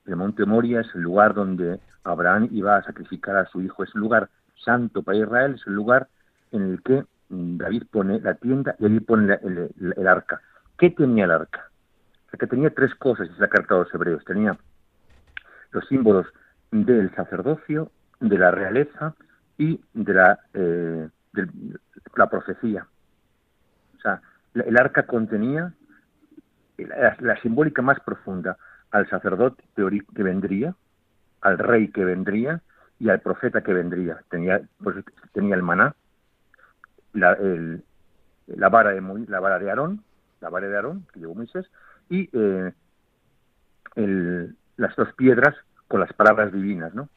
[0.09, 3.83] El monte Moria es el lugar donde Abraham iba a sacrificar a su hijo.
[3.83, 4.29] Es un lugar
[4.65, 6.07] santo para Israel, es el lugar
[6.51, 10.41] en el que mm, David pone la tienda y allí pone el, arca.
[10.79, 11.69] ¿Qué tenía el arca?
[12.37, 14.25] Que tenía tres cosas, es la carta de los hebreos.
[14.25, 14.57] Tenía
[15.71, 16.25] los símbolos
[16.71, 19.13] del sacerdocio, de la realeza
[19.57, 21.07] y de la, eh,
[22.15, 22.87] la profecía.
[23.97, 24.21] O sea,
[24.55, 25.71] el arca contenía
[26.77, 28.57] la, simbólica más profunda
[28.91, 30.75] al sacerdote que vendría,
[31.41, 32.61] al rey que vendría
[32.99, 34.21] y al profeta que vendría.
[34.29, 34.97] Tenía, pues,
[35.33, 35.95] tenía el maná,
[37.13, 37.37] la,
[38.69, 40.03] vara de, la vara de Aarón,
[40.41, 41.65] la vara de Aarón que llevó Moisés,
[42.09, 42.73] y eh,
[44.77, 45.55] las dos piedras
[45.87, 47.09] con las palabras divinas, ¿no?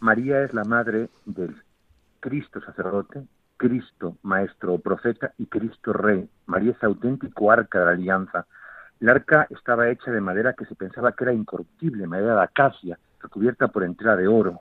[0.00, 1.56] María es la madre del
[2.20, 3.22] Cristo sacerdote,
[3.56, 6.28] Cristo maestro o profeta y Cristo rey.
[6.46, 8.46] María es auténtico arca de la alianza.
[9.04, 12.98] El arca estaba hecha de madera que se pensaba que era incorruptible, madera de acacia,
[13.20, 14.60] recubierta por entera de oro.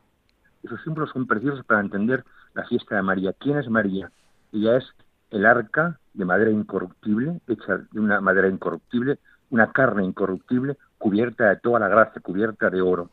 [0.61, 3.31] Esos símbolos son preciosos para entender la fiesta de María.
[3.39, 4.11] ¿Quién es María?
[4.51, 4.83] Ella es
[5.31, 9.17] el arca de madera incorruptible, hecha de una madera incorruptible,
[9.49, 13.11] una carne incorruptible, cubierta de toda la gracia, cubierta de oro,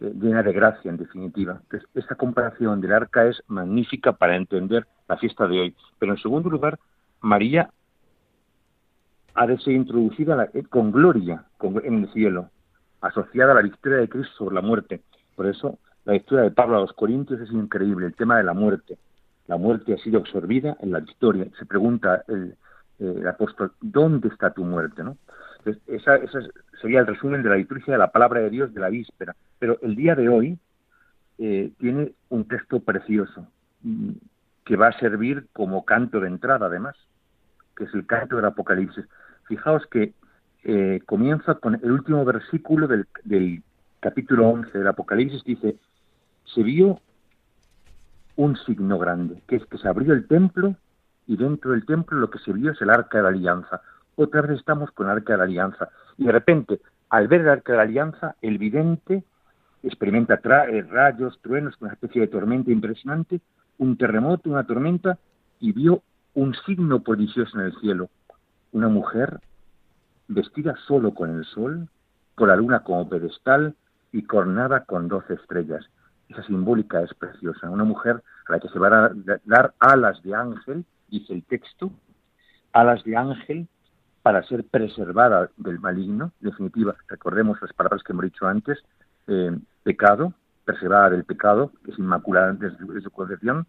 [0.00, 1.60] eh, llena de gracia en definitiva.
[1.62, 5.76] Entonces, esta comparación del arca es magnífica para entender la fiesta de hoy.
[6.00, 6.80] Pero en segundo lugar,
[7.20, 7.70] María
[9.40, 11.44] ha de ser introducida eh, con gloria
[11.82, 12.50] en el cielo,
[13.00, 15.00] asociada a la victoria de Cristo sobre la muerte.
[15.34, 18.52] Por eso la historia de Pablo a los Corintios es increíble, el tema de la
[18.52, 18.98] muerte.
[19.46, 21.46] La muerte ha sido absorbida en la victoria.
[21.58, 22.54] Se pregunta el,
[22.98, 25.02] eh, apóstol, ¿dónde está tu muerte?
[25.02, 25.16] ¿no?
[25.86, 26.18] esa,
[26.82, 29.34] sería el resumen de la liturgia de la palabra de Dios de la víspera.
[29.58, 30.58] Pero el día de hoy
[31.38, 33.46] eh, tiene un texto precioso
[33.84, 34.10] mm,
[34.66, 36.94] que va a servir como canto de entrada, además,
[37.74, 39.06] que es el canto del Apocalipsis.
[39.50, 40.12] Fijaos que
[40.62, 43.64] eh, comienza con el último versículo del, del
[43.98, 45.74] capítulo 11 del Apocalipsis, dice,
[46.44, 47.00] se vio
[48.36, 50.76] un signo grande, que es que se abrió el templo
[51.26, 53.80] y dentro del templo lo que se vio es el arca de la alianza.
[54.14, 55.88] Otra vez estamos con el arca de la alianza.
[56.16, 59.24] Y de repente, al ver el arca de la alianza, el vidente
[59.82, 63.40] experimenta eh, rayos, truenos, una especie de tormenta impresionante,
[63.78, 65.18] un terremoto, una tormenta,
[65.58, 68.10] y vio un signo prodigioso en el cielo.
[68.72, 69.40] Una mujer
[70.28, 71.88] vestida solo con el sol,
[72.34, 73.74] con la luna como pedestal
[74.12, 75.88] y coronada con doce estrellas
[76.30, 77.68] esa simbólica es preciosa.
[77.68, 79.10] Una mujer a la que se van a
[79.44, 81.90] dar alas de ángel, dice el texto,
[82.72, 83.68] alas de ángel
[84.22, 86.32] para ser preservada del maligno.
[86.40, 88.78] En definitiva, recordemos las palabras que hemos dicho antes,
[89.26, 90.32] eh, pecado,
[90.64, 93.66] preservada del pecado, que es inmaculada desde su concepción.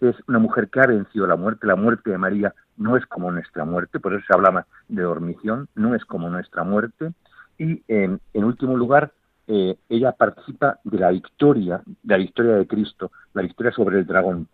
[0.00, 1.66] Es una mujer que ha vencido la muerte.
[1.66, 5.68] La muerte de María no es como nuestra muerte, por eso se hablaba de dormición,
[5.74, 7.12] no es como nuestra muerte.
[7.58, 9.12] Y en último lugar,
[9.52, 14.06] eh, ella participa de la victoria, de la victoria de Cristo, la victoria sobre el
[14.06, 14.46] dragón.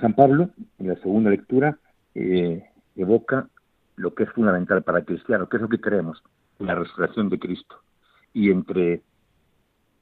[0.00, 1.76] San Pablo, en la segunda lectura,
[2.14, 3.48] eh, evoca
[3.96, 6.22] lo que es fundamental para el cristiano, que es lo que creemos,
[6.60, 7.76] la resurrección de Cristo.
[8.32, 9.02] Y entre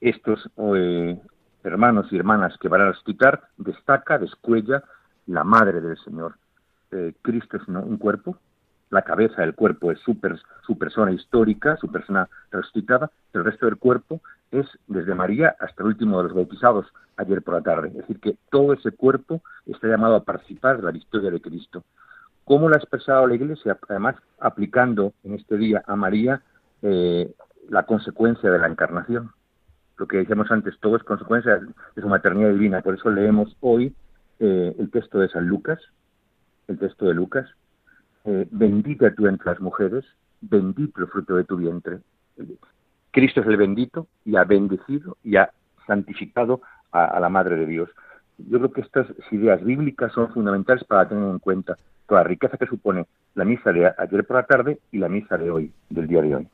[0.03, 1.19] estos eh,
[1.65, 4.85] hermanos y hermanas que van a resucitar, destaca, descuella
[5.27, 6.35] la madre del Señor.
[6.93, 8.37] Eh, Cristo es un cuerpo,
[8.91, 10.17] la cabeza del cuerpo es su,
[10.67, 14.21] su persona histórica, su persona resucitada, el resto del cuerpo
[14.51, 16.87] es desde María hasta el último de los bautizados
[17.17, 17.89] ayer por la tarde.
[17.89, 21.85] Es decir, que todo ese cuerpo está llamado a participar de la victoria de Cristo.
[22.45, 23.79] ¿Cómo lo ha expresado la Iglesia?
[23.89, 26.43] Además, aplicando en este día a María
[26.83, 27.33] eh,
[27.71, 29.31] la consecuencia de la encarnación.
[29.97, 31.61] Lo que decíamos antes, todo es consecuencia
[31.95, 32.83] de su maternidad divina.
[32.83, 33.95] Por eso leemos hoy
[34.41, 35.81] eh, el texto de San Lucas,
[36.73, 37.49] el texto de Lucas,
[38.25, 40.05] eh, bendita tú entre las mujeres,
[40.41, 41.99] bendito el fruto de tu vientre.
[43.11, 45.51] Cristo es el bendito y ha bendecido y ha
[45.87, 46.63] santificado
[46.93, 47.91] a, la Madre de Dios.
[48.39, 51.77] Yo creo que estas ideas bíblicas son fundamentales para tener en cuenta
[52.09, 55.37] toda la riqueza que supone la misa de ayer por la tarde y la misa
[55.37, 56.49] de hoy, del día de hoy.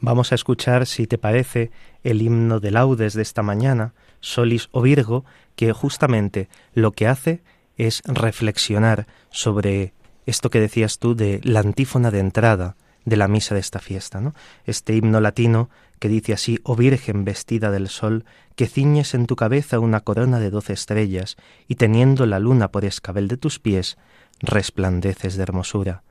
[0.00, 1.70] Vamos a escuchar, si te parece,
[2.02, 5.24] el himno de laudes de esta mañana, Solis o Virgo,
[5.56, 7.42] que justamente lo que hace
[7.86, 9.94] es reflexionar sobre
[10.26, 14.20] esto que decías tú de la antífona de entrada de la misa de esta fiesta,
[14.20, 14.34] ¿no?
[14.64, 18.24] Este himno latino que dice así, oh Virgen vestida del sol,
[18.56, 22.84] que ciñes en tu cabeza una corona de doce estrellas, y teniendo la luna por
[22.84, 23.96] escabel de tus pies,
[24.40, 26.02] resplandeces de hermosura.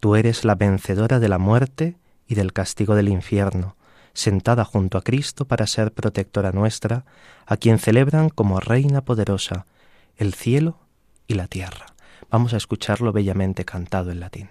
[0.00, 1.96] Tú eres la vencedora de la muerte
[2.26, 3.76] y del castigo del infierno,
[4.12, 7.04] sentada junto a Cristo para ser protectora nuestra,
[7.46, 9.66] a quien celebran como Reina poderosa
[10.16, 10.83] el cielo
[11.26, 11.86] y la tierra.
[12.30, 14.50] Vamos a escucharlo bellamente cantado en latín.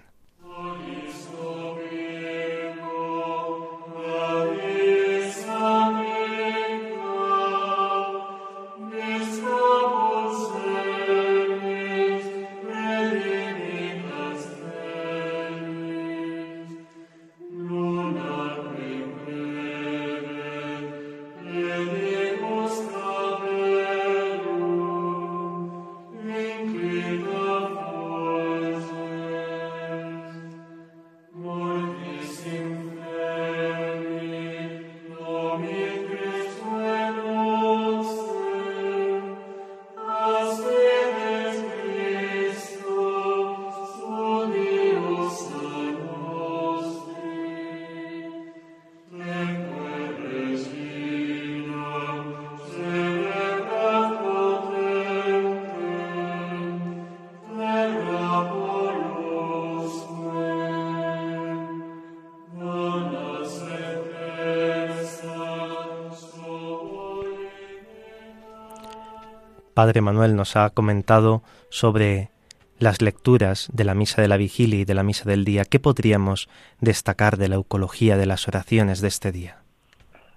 [69.74, 72.30] Padre Manuel nos ha comentado sobre
[72.78, 75.64] las lecturas de la misa de la vigilia y de la misa del día.
[75.64, 76.48] ¿Qué podríamos
[76.80, 79.56] destacar de la eucología de las oraciones de este día?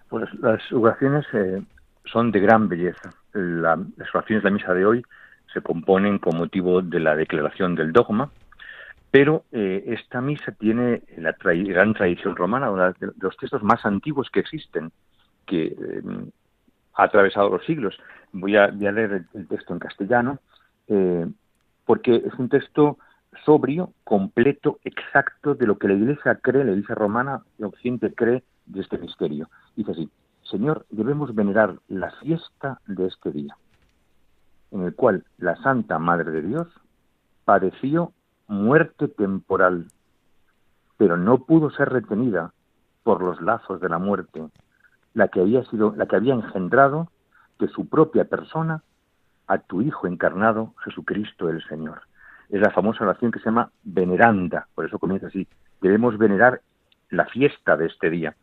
[0.10, 1.62] Pues las oraciones eh,
[2.06, 3.12] son de gran belleza.
[3.34, 3.80] las
[4.14, 5.04] oraciones de la misa de hoy
[5.54, 8.32] se componen con motivo de la declaración del dogma,
[9.12, 14.30] pero eh, esta misa tiene la gran tradición romana, uno de los textos más antiguos
[14.32, 14.92] que existen,
[15.46, 16.02] que eh,
[16.96, 17.98] ha atravesado los siglos
[18.32, 20.40] voy a, leer el, texto en castellano,
[20.88, 21.28] eh,
[21.86, 22.98] porque es un texto
[23.46, 28.44] sobrio, completo, exacto de lo que la Iglesia cree, la Iglesia romana y Occidente cree
[28.66, 29.50] de este misterio.
[29.76, 30.10] Dice así,
[30.44, 33.56] Señor, debemos venerar la fiesta de este día,
[34.72, 36.68] en el cual la Santa Madre de Dios
[37.46, 38.14] padeció
[38.48, 39.88] muerte temporal,
[40.98, 42.54] pero no pudo ser retenida
[43.04, 44.44] por los lazos de la muerte,
[45.14, 47.10] la que había sido, la que había engendrado
[47.60, 48.82] de su propia persona
[49.48, 52.02] a tu Hijo encarnado, Jesucristo el Señor.
[52.50, 55.48] Es la famosa oración que se llama veneranda, por eso comienza así.
[55.82, 56.62] Debemos venerar
[57.10, 58.36] la fiesta de este día.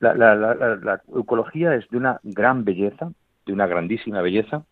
[0.00, 3.12] La, la, eucología es de una gran belleza,
[3.46, 4.64] de una grandísima belleza,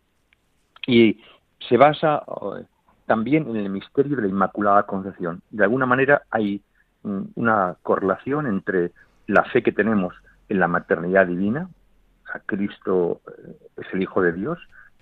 [0.86, 1.20] y
[1.68, 2.24] se basa
[2.58, 2.64] eh,
[3.06, 5.42] también en el misterio de la Inmaculada Concepción.
[5.50, 6.62] De alguna manera hay
[7.04, 8.92] mm, una correlación entre
[9.26, 10.14] la fe que tenemos
[10.48, 11.68] en la maternidad divina,
[12.46, 14.58] Cristo eh, es el Hijo de Dios,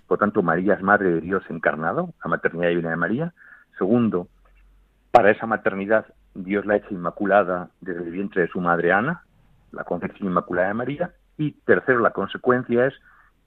[0.07, 3.33] por tanto María es Madre de Dios encarnado, la maternidad divina de María.
[3.77, 4.27] Segundo,
[5.11, 9.23] para esa maternidad Dios la ha hecho inmaculada desde el vientre de su madre Ana,
[9.71, 11.11] la concepción inmaculada de María.
[11.37, 12.93] Y tercero, la consecuencia es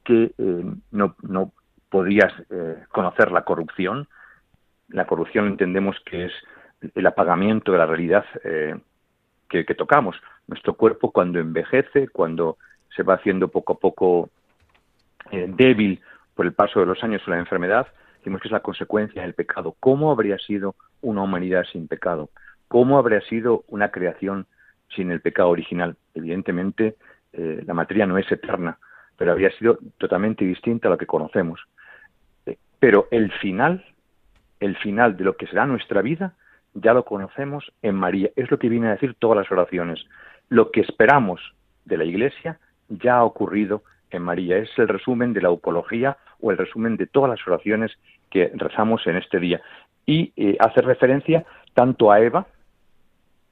[0.05, 1.53] que eh, no, no
[1.91, 4.09] podías eh, conocer la corrupción.
[4.89, 6.33] La corrupción entendemos que es
[6.95, 8.25] el apagamiento de la realidad
[9.49, 10.17] que, que, tocamos.
[10.49, 12.57] Nuestro cuerpo cuando envejece, cuando
[12.95, 14.31] se va haciendo poco a poco
[15.31, 16.01] eh, débil
[16.35, 17.87] por el paso de los años o la enfermedad,
[18.19, 19.77] decimos que es la consecuencia del pecado.
[19.81, 22.31] ¿Cómo habría sido una humanidad sin pecado?
[22.69, 24.47] ¿Cómo habría sido una creación
[24.95, 25.97] sin el pecado original?
[26.15, 26.97] Evidentemente,
[27.33, 28.79] eh, la materia no es eterna,
[29.17, 31.61] pero habría sido totalmente distinta a lo que conocemos.
[32.47, 33.85] Eh, pero el final,
[34.61, 36.35] el final de lo que será nuestra vida,
[36.75, 38.31] ya lo conocemos en María.
[38.37, 40.05] Es lo que viene a decir todas las oraciones.
[40.49, 41.41] Lo que esperamos
[41.85, 42.59] de la Iglesia
[42.89, 44.59] ya ha ocurrido en María.
[44.59, 47.93] Es el resumen de la eucología o el resumen de todas las oraciones
[48.31, 49.61] que rezamos en este día.
[50.07, 52.47] Y eh, hace referencia tanto a Eva,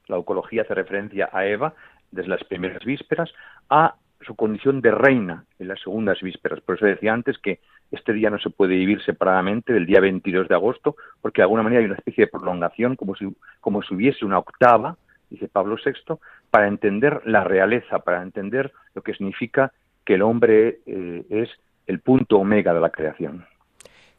[0.08, 1.74] la eucología hace referencia a Eva
[2.10, 3.30] desde las primeras vísperas,
[3.68, 6.60] a su condición de reina en las segundas vísperas.
[6.60, 7.60] Por eso decía antes que
[7.90, 11.62] este día no se puede vivir separadamente del día 22 de agosto, porque de alguna
[11.62, 14.96] manera hay una especie de prolongación, como si, como si hubiese una octava,
[15.30, 16.16] dice Pablo VI,
[16.50, 19.72] para entender la realeza, para entender lo que significa
[20.04, 21.48] que el hombre eh, es
[21.86, 23.46] el punto omega de la creación.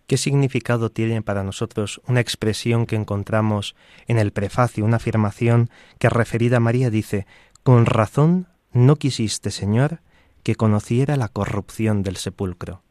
[0.07, 3.76] ¿Qué significado tiene para nosotros una expresión que encontramos
[4.07, 7.26] en el prefacio, una afirmación que referida a María dice,
[7.64, 9.99] con razón no quisiste, Señor,
[10.43, 12.82] que conociera la corrupción del sepulcro?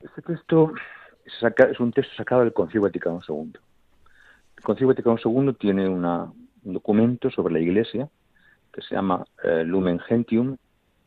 [0.00, 0.72] Este texto
[1.24, 3.52] es un texto sacado del Concilio Vaticano II.
[4.56, 5.88] El Concilio Vaticano II tiene
[6.64, 8.08] un documento sobre la Iglesia
[8.72, 10.56] que se llama eh, Lumen Gentium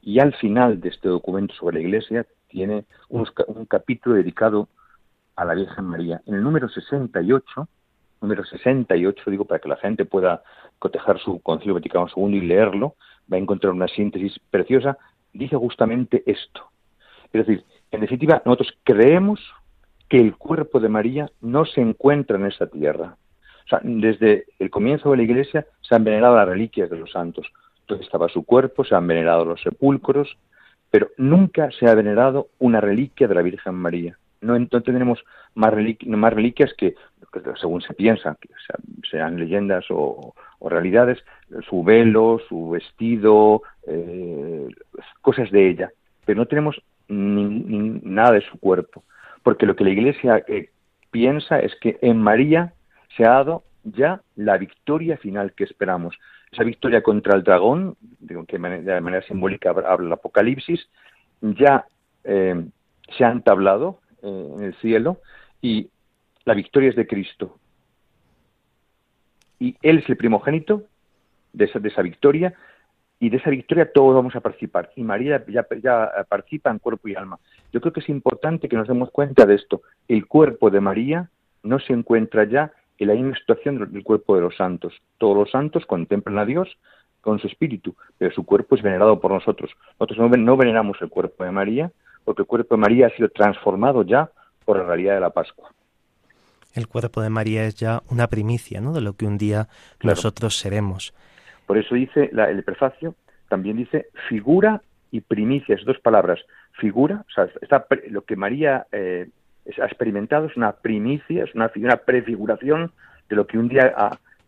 [0.02, 3.26] y al final de este documento sobre la Iglesia tiene un,
[3.68, 4.70] capítulo dedicado
[5.36, 6.22] a la Virgen María.
[6.26, 7.68] En el número 68,
[8.22, 10.44] número 68, digo, para que la gente pueda
[10.80, 12.96] cotejar su Concilio Vaticano II y leerlo,
[13.32, 14.98] va a encontrar una síntesis preciosa,
[15.34, 16.72] dice justamente esto.
[17.34, 19.42] Es decir, en definitiva, nosotros creemos
[20.08, 23.18] que el cuerpo de María no se encuentra en esta tierra.
[23.84, 27.48] Desde el comienzo de la Iglesia se han venerado las reliquias de los santos.
[27.88, 30.38] Donde estaba su cuerpo, se han venerado los sepulcros,
[30.90, 34.18] pero nunca se ha venerado una reliquia de la Virgen María.
[34.42, 35.24] No, entonces tenemos
[35.56, 35.74] más,
[36.06, 36.96] más reliquias que,
[37.60, 38.50] según se piensa, que
[39.10, 41.18] sean, leyendas o, realidades,
[41.68, 44.68] su velo, su vestido, eh,
[45.22, 45.92] cosas de ella,
[46.26, 49.04] pero no tenemos nada de su cuerpo,
[49.44, 50.70] porque lo que la Iglesia eh,
[51.10, 52.74] piensa es que en María
[53.18, 56.18] se ha dado ya la victoria final que esperamos
[56.52, 57.98] esa victoria contra el dragón,
[58.48, 60.88] que de manera simbólica habla el Apocalipsis,
[61.42, 61.86] ya
[62.24, 62.66] eh,
[63.18, 65.20] se ha entablado eh, en el cielo
[65.62, 65.90] y
[66.46, 67.58] la victoria es de Cristo.
[69.60, 70.84] Y Él es el primogénito
[71.52, 72.54] de esa, de esa victoria
[73.20, 74.92] y de esa victoria todos vamos a participar.
[74.96, 77.40] Y María ya, ya participa en cuerpo y alma.
[77.74, 79.82] Yo creo que es importante que nos demos cuenta de esto.
[80.08, 81.30] El cuerpo de María
[81.64, 84.94] no se encuentra ya en la misma situación del cuerpo de los santos.
[85.18, 86.78] Todos los santos contemplan a Dios
[87.22, 89.72] con su espíritu, pero su cuerpo es venerado por nosotros.
[90.00, 91.92] Nosotros no, veneramos el cuerpo de María,
[92.24, 94.30] porque el cuerpo de María ha sido transformado ya
[94.66, 95.72] por la realidad de la Pascua.
[96.74, 98.94] El cuerpo de María es ya una primicia, ¿no?
[98.94, 99.68] De lo que un día
[100.04, 101.14] nosotros seremos.
[101.66, 103.16] Por eso dice el prefacio,
[103.50, 104.82] también dice figura
[105.12, 106.40] y primicias, dos palabras.
[106.80, 109.30] Figura, o sea, está lo que María eh,
[109.80, 112.92] ha experimentado, es una primicia, es una, prefiguración
[113.30, 113.94] de lo que un día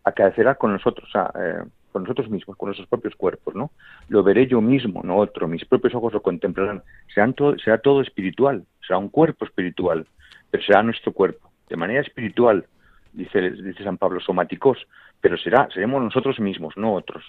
[0.04, 1.62] acaecerá con nosotros, eh,
[1.92, 3.70] con nosotros mismos, con nuestros propios cuerpos, ¿no?
[4.08, 6.82] Lo veré yo mismo, no otro, mis propios ojos lo contemplarán.
[7.12, 10.06] Será todo, será todo espiritual, será un cuerpo espiritual,
[10.50, 12.66] pero será nuestro cuerpo, de manera espiritual,
[13.12, 14.78] dice, dice San Pablo, somáticos,
[15.20, 17.24] pero será, seremos nosotros mismos, no otros.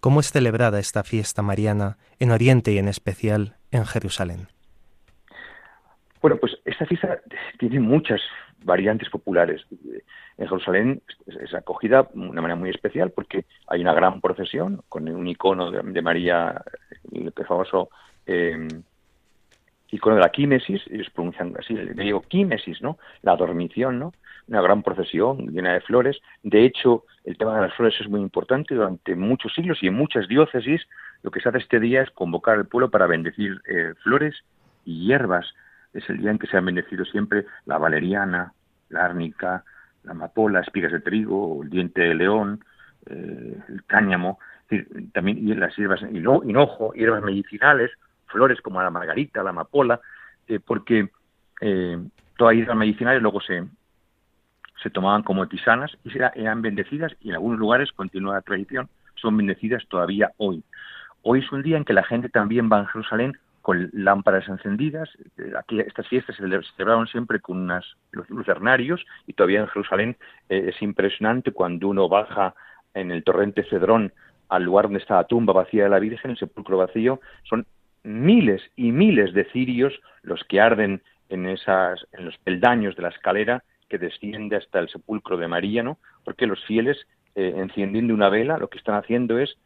[0.00, 4.48] ¿Cómo es celebrada esta fiesta mariana en Oriente y en especial en Jerusalén?
[6.20, 7.20] Bueno, pues esta fiesta
[7.58, 8.20] tiene muchas
[8.64, 9.64] variantes populares.
[10.38, 15.08] En Jerusalén es acogida de una manera muy especial porque hay una gran procesión con
[15.08, 16.62] un icono de, María,
[17.12, 17.88] el famoso
[18.26, 18.68] eh,
[19.90, 22.98] icono de la químesis, ellos pronuncian así, le digo químesis, ¿no?
[23.22, 24.12] La dormición, ¿no?
[24.48, 26.20] Una gran procesión llena de flores.
[26.42, 29.94] De hecho, el tema de las flores es muy importante durante muchos siglos y en
[29.94, 30.86] muchas diócesis
[31.22, 34.34] lo que se hace este día es convocar al pueblo para bendecir eh, flores
[34.84, 35.46] y hierbas
[35.92, 38.52] es el día en que se han bendecido siempre la valeriana,
[38.88, 39.64] la árnica,
[40.04, 42.64] la amapola, espigas de trigo, el diente de león,
[43.06, 44.38] eh, el cáñamo,
[45.12, 47.90] también las hierbas hinojo, hierbas medicinales,
[48.26, 50.00] flores como la margarita, la amapola,
[50.48, 51.08] eh, porque
[51.60, 51.98] eh,
[52.36, 53.64] todas las hierbas medicinales luego se,
[54.82, 59.36] se tomaban como tisanas y eran bendecidas y en algunos lugares continúa la tradición, son
[59.36, 60.62] bendecidas todavía hoy.
[61.22, 65.08] Hoy es un día en que la gente también va a Jerusalén con lámparas encendidas.
[65.38, 66.42] Eh, aquí estas fiestas se
[66.76, 67.84] celebraron siempre con unas
[68.28, 70.16] lucernarios y todavía en Jerusalén
[70.48, 72.54] eh, es impresionante cuando uno baja
[72.94, 74.12] en el torrente Cedrón
[74.50, 77.66] al lugar donde está la tumba vacía de la Virgen, el sepulcro vacío, son
[78.04, 79.92] miles y miles de cirios
[80.22, 84.88] los que arden en, esas, en los peldaños de la escalera que desciende hasta el
[84.90, 85.98] sepulcro de María, ¿no?
[86.24, 86.98] Porque los fieles,
[87.34, 89.56] eh, encendiendo una vela, lo que están haciendo es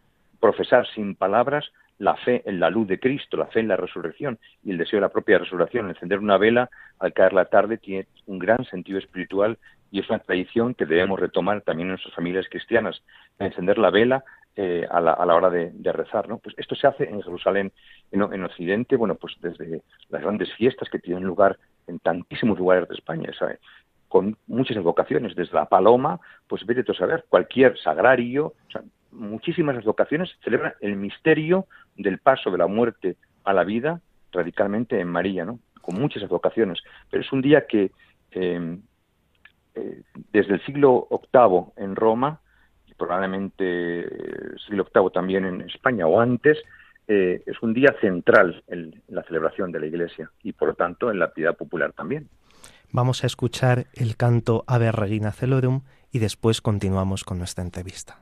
[0.41, 1.71] profesar sin palabras
[2.01, 4.97] la fe en la luz de Cristo, la fe en la resurrección y el deseo
[4.97, 5.89] de la propia resurrección.
[5.91, 9.59] Encender una vela al caer la tarde tiene un gran sentido espiritual
[9.91, 13.03] y es una tradición que debemos retomar también en nuestras familias cristianas.
[13.39, 14.25] Encender la vela
[14.57, 16.39] eh, a, la, hora de, rezar, ¿no?
[16.39, 17.71] Pues esto se hace en Jerusalén,
[18.13, 22.95] en, Occidente, bueno, pues desde las grandes fiestas que tienen lugar en tantísimos lugares de
[22.95, 23.59] España, ¿sabe?
[24.09, 28.55] con muchas evocaciones, desde la paloma, pues vete a saber, cualquier sagrario,
[29.13, 34.01] muchísimas advocaciones celebran el misterio del paso de la muerte a la vida
[34.33, 35.59] radicalmente en María, ¿no?
[35.81, 36.79] Con muchas advocaciones.
[37.11, 37.91] Pero es un día que
[38.31, 38.83] em,
[39.75, 40.03] eh,
[40.33, 42.41] desde el siglo VIII en Roma,
[42.87, 46.59] y probablemente el siglo VIII también en España o antes,
[47.09, 51.11] eh, es un día central en la celebración de la Iglesia y por lo tanto
[51.11, 52.29] en la piedad popular también.
[52.93, 55.83] Vamos a escuchar el canto Ave Regina Celorum
[56.13, 58.19] y después continuamos con nuestra entrevista.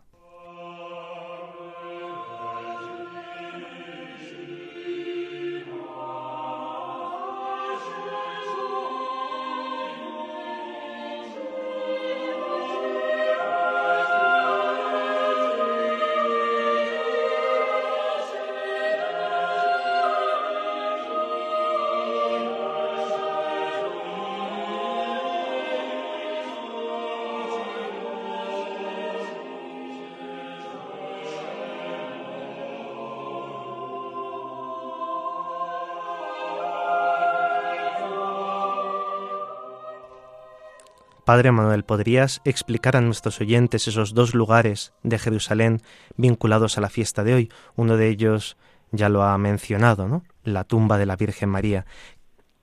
[41.39, 45.79] Padre Manuel, ¿podrías explicar a nuestros oyentes esos dos lugares de Jerusalén
[46.17, 47.49] vinculados a la fiesta de hoy?
[47.77, 48.57] Uno de ellos
[48.91, 50.25] ya lo ha mencionado, ¿no?
[50.43, 51.85] La tumba de la Virgen María.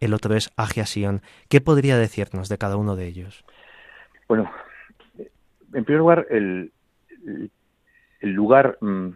[0.01, 1.21] El otro es Agia Sion.
[1.47, 3.45] ¿Qué podría decirnos de cada uno de ellos?
[4.28, 4.51] Bueno,
[5.73, 6.73] en primer lugar, el,
[8.19, 9.07] lugar mm,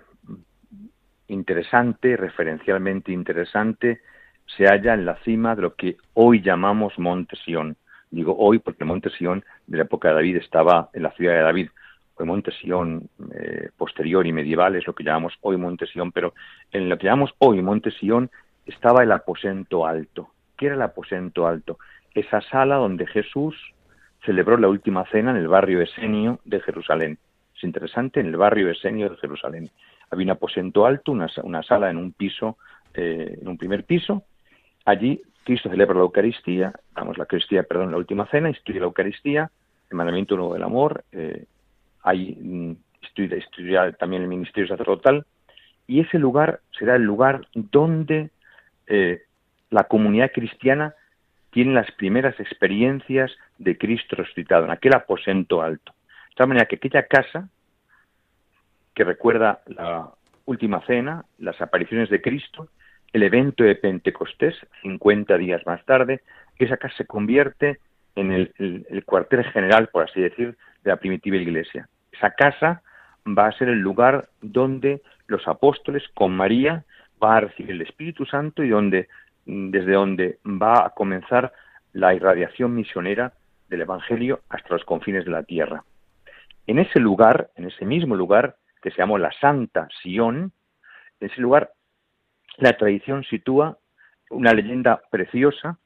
[1.27, 3.99] interesante, referencialmente interesante,
[4.45, 7.75] se halla en la cima de lo que hoy llamamos Monte Sion
[8.11, 11.41] Digo hoy porque Monte Sion de la época de David estaba en la ciudad de
[11.41, 11.69] David.
[12.17, 16.33] El Monte Sion eh, posterior y medieval es lo que llamamos hoy Monte Sion, pero
[16.71, 18.29] en lo que llamamos hoy Monte Sion
[18.65, 20.29] estaba el aposento alto.
[20.57, 21.79] ¿Qué era el aposento alto?
[22.13, 23.55] Esa sala donde Jesús
[24.25, 27.17] celebró la última cena en el barrio Esenio de Jerusalén.
[27.55, 29.69] Es interesante, en el barrio Esenio de Jerusalén.
[30.11, 32.57] Había un aposento alto, una, una sala en un piso,
[32.93, 34.23] eh, en un primer piso.
[34.89, 39.51] Allí Cristo celebra la Eucaristía, damos la Eucaristía, perdón, la última cena, instituye la Eucaristía,
[39.91, 41.45] el mandamiento nuevo del amor, eh,
[42.01, 42.71] hay mm,
[43.13, 45.27] estudia, también el ministerio sacerdotal,
[45.85, 48.31] y ese lugar será el lugar donde
[48.87, 49.21] eh,
[49.69, 50.95] la comunidad cristiana
[51.51, 55.93] tiene las primeras experiencias de Cristo resucitado, en aquel aposento alto.
[56.29, 57.47] De tal manera que aquella casa
[58.95, 60.09] que recuerda la
[60.45, 62.69] última cena, las apariciones de Cristo,
[63.13, 66.21] el evento de Pentecostés, 50 días más tarde,
[66.59, 67.79] esa casa se convierte
[68.15, 71.87] en el, cuartel general, por así decir, de la primitiva iglesia.
[72.11, 72.81] Esa casa
[73.25, 76.83] va a ser el lugar donde los apóstoles con María
[77.19, 79.07] van a recibir el Espíritu Santo y donde,
[79.45, 81.53] desde donde va a comenzar
[81.93, 83.33] la irradiación misionera
[83.69, 85.83] del Evangelio hasta los confines de la tierra.
[86.67, 90.51] En ese lugar, en ese mismo lugar, que se llamó la Santa Sion,
[91.19, 91.71] en ese lugar
[92.59, 93.77] la tradición sitúa
[94.29, 95.77] una leyenda preciosa,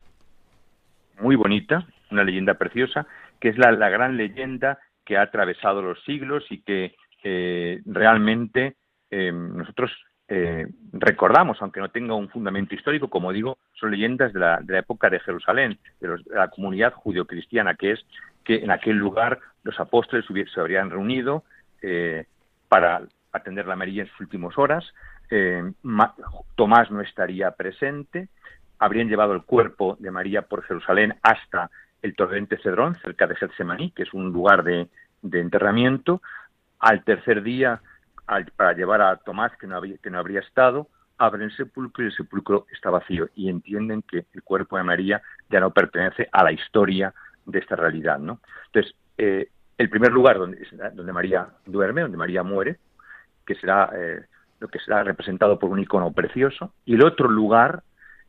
[1.19, 3.07] muy bonita, una leyenda preciosa,
[3.39, 8.75] que es la, gran leyenda que ha atravesado los siglos y que eh, realmente
[9.11, 9.91] eh, nosotros
[10.27, 15.09] eh, recordamos, aunque no tenga un fundamento histórico, como digo, son leyendas de la, época
[15.09, 18.05] de Jerusalén, de, la comunidad judio-cristiana, que es
[18.43, 21.43] que en aquel lugar los apóstoles se habrían reunido
[22.67, 23.01] para
[23.33, 24.85] atender la María en sus últimas horas,
[25.35, 25.63] eh,
[26.55, 28.29] Tomás no estaría presente,
[28.77, 31.71] habrían llevado el cuerpo de María por Jerusalén hasta
[32.03, 34.89] el torrente Cedrón, cerca de Getsemaní, que es un lugar de,
[35.23, 36.21] enterramiento.
[36.77, 37.81] Al tercer día,
[38.55, 39.77] para llevar a Tomás, que no,
[40.19, 44.77] habría estado, abren el sepulcro y el sepulcro está vacío y entienden que el cuerpo
[44.77, 47.11] de María ya no pertenece a la historia
[47.45, 48.19] de esta realidad.
[48.19, 48.39] ¿no?
[48.67, 52.77] Entonces, eh, el primer lugar donde, donde María duerme, donde María muere,
[53.45, 54.25] que será eh,
[54.63, 57.83] lo que será representado por un icono precioso, y el otro lugar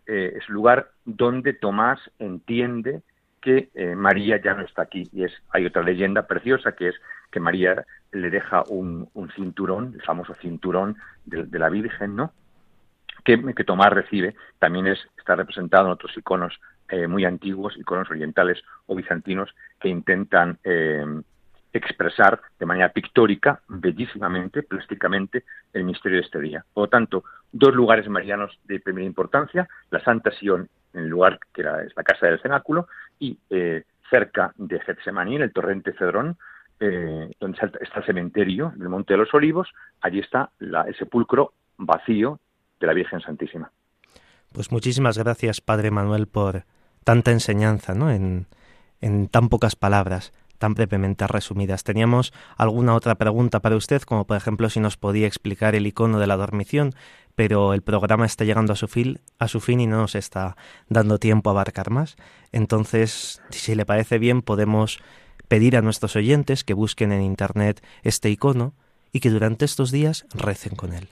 [0.05, 3.03] eh, es lugar donde Tomás entiende
[3.41, 5.09] que eh, María ya no está aquí.
[5.13, 6.97] Y es, hay otra leyenda preciosa que es
[7.31, 12.33] que María le deja un, cinturón, el famoso cinturón de, la Virgen, ¿no?
[13.23, 14.35] Que, que, Tomás recibe.
[14.59, 16.59] También es, está representado en otros iconos
[16.89, 21.05] eh, muy antiguos, iconos orientales o bizantinos, que intentan eh,
[21.75, 26.65] expresar de manera pictórica, bellísimamente, plásticamente, el misterio de este día.
[26.73, 31.39] Por lo tanto, dos lugares marianos de primera importancia, la Santa Sion, en el lugar
[31.53, 32.87] que es la casa del cenáculo,
[33.19, 36.37] y eh, cerca de Getsemaní, en el torrente Cedrón,
[36.79, 39.69] eh, donde está el cementerio del Monte de los Olivos,
[40.01, 42.39] allí está el sepulcro vacío
[42.79, 43.71] de la Virgen Santísima.
[44.53, 46.65] Pues muchísimas gracias, Padre Manuel, por
[47.03, 48.11] tanta enseñanza, ¿no?
[48.11, 48.47] En,
[49.01, 51.85] en tan pocas palabras tan brevemente resumidas.
[51.85, 56.19] Teníamos alguna otra pregunta para usted, como por ejemplo si nos podía explicar el icono
[56.19, 56.95] de la dormición,
[57.35, 60.57] pero el programa está llegando a su, fin, a su fin y no nos está
[60.89, 62.17] dando tiempo a abarcar más.
[62.53, 65.01] Entonces, si le parece bien, podemos
[65.49, 68.75] pedir a nuestros oyentes que busquen en Internet este icono
[69.13, 71.09] y que durante estos días recen con él.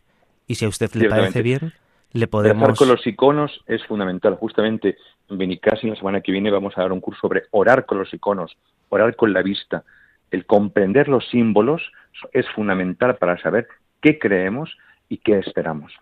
[0.47, 1.73] Y si a usted le parece bien,
[2.13, 2.63] le podemos...
[2.63, 4.37] Rezar con los iconos es fundamental.
[4.37, 4.97] Justamente
[5.29, 8.13] en Benicasi la semana que viene vamos a dar un curso sobre orar con los
[8.13, 8.57] iconos,
[8.93, 9.85] orar con la vista.
[10.31, 11.83] El comprender los símbolos
[12.33, 13.69] es fundamental para saber
[14.01, 14.77] qué creemos
[15.09, 15.93] y qué esperamos.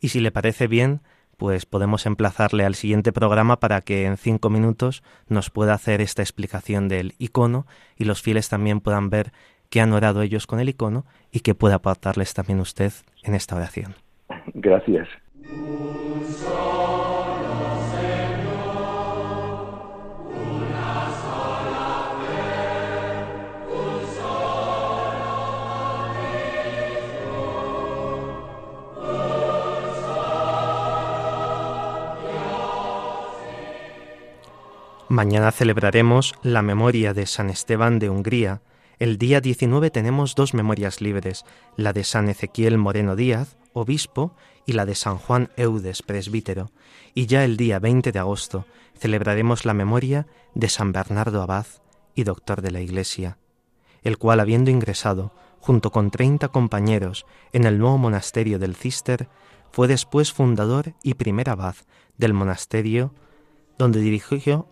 [0.00, 1.00] Y si le parece bien,
[1.36, 6.22] pues podemos emplazarle al siguiente programa para que en cinco minutos nos pueda hacer esta
[6.22, 7.66] explicación del icono
[7.96, 9.32] y los fieles también puedan ver
[9.70, 13.56] qué han orado ellos con el icono y que pueda aportarles también usted en esta
[13.56, 13.94] oración.
[14.54, 15.08] Gracias.
[35.12, 38.62] Mañana celebraremos la memoria de San Esteban de Hungría.
[38.98, 41.44] El día 19 tenemos dos memorias libres,
[41.76, 44.34] la de San Ezequiel Moreno Díaz, obispo,
[44.64, 46.70] y la de San Juan Eudes, presbítero.
[47.12, 48.64] Y ya el día 20 de agosto
[48.98, 51.66] celebraremos la memoria de San Bernardo Abad
[52.14, 53.36] y doctor de la Iglesia,
[54.04, 59.28] el cual, habiendo ingresado, junto con treinta compañeros, en el nuevo monasterio del Cister,
[59.72, 61.74] fue después fundador y primer abad
[62.16, 63.12] del monasterio
[63.76, 64.68] donde dirigió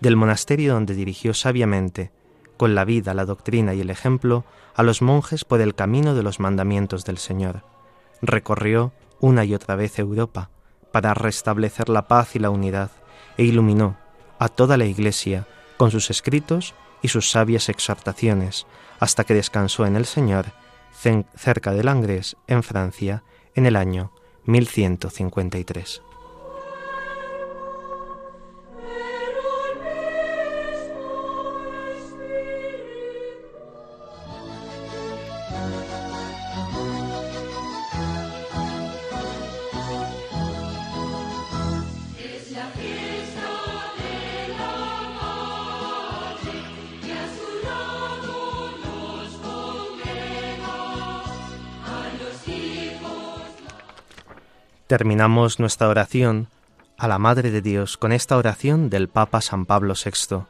[0.00, 2.10] del monasterio donde dirigió sabiamente,
[2.56, 4.44] con la vida, la doctrina y el ejemplo,
[4.74, 7.64] a los monjes por el camino de los mandamientos del Señor.
[8.22, 10.50] Recorrió una y otra vez Europa
[10.92, 12.90] para restablecer la paz y la unidad,
[13.36, 13.96] e iluminó
[14.38, 15.46] a toda la Iglesia
[15.76, 18.66] con sus escritos y sus sabias exhortaciones,
[18.98, 20.46] hasta que descansó en el Señor,
[21.36, 23.22] cerca de Langres, en Francia,
[23.54, 24.12] en el año
[24.44, 26.02] 1153.
[54.90, 56.48] Terminamos nuestra oración
[56.98, 60.46] a la Madre de Dios con esta oración del Papa San Pablo VI.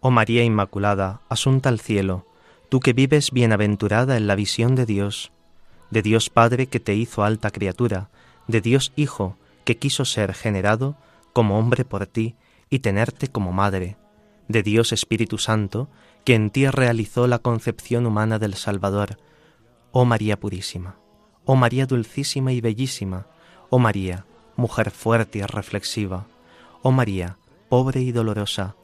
[0.00, 2.26] Oh María Inmaculada, asunta al cielo,
[2.68, 5.32] tú que vives bienaventurada en la visión de Dios,
[5.90, 8.10] de Dios Padre que te hizo alta criatura,
[8.48, 10.94] de Dios Hijo que quiso ser generado
[11.32, 12.34] como hombre por ti
[12.68, 13.96] y tenerte como madre,
[14.46, 15.88] de Dios Espíritu Santo
[16.26, 19.16] que en ti realizó la concepción humana del Salvador.
[19.90, 20.96] Oh María Purísima,
[21.46, 23.26] oh María Dulcísima y Bellísima,
[23.76, 26.28] Oh María, mujer fuerte y reflexiva,
[26.82, 28.76] oh María, pobre y dolorosa,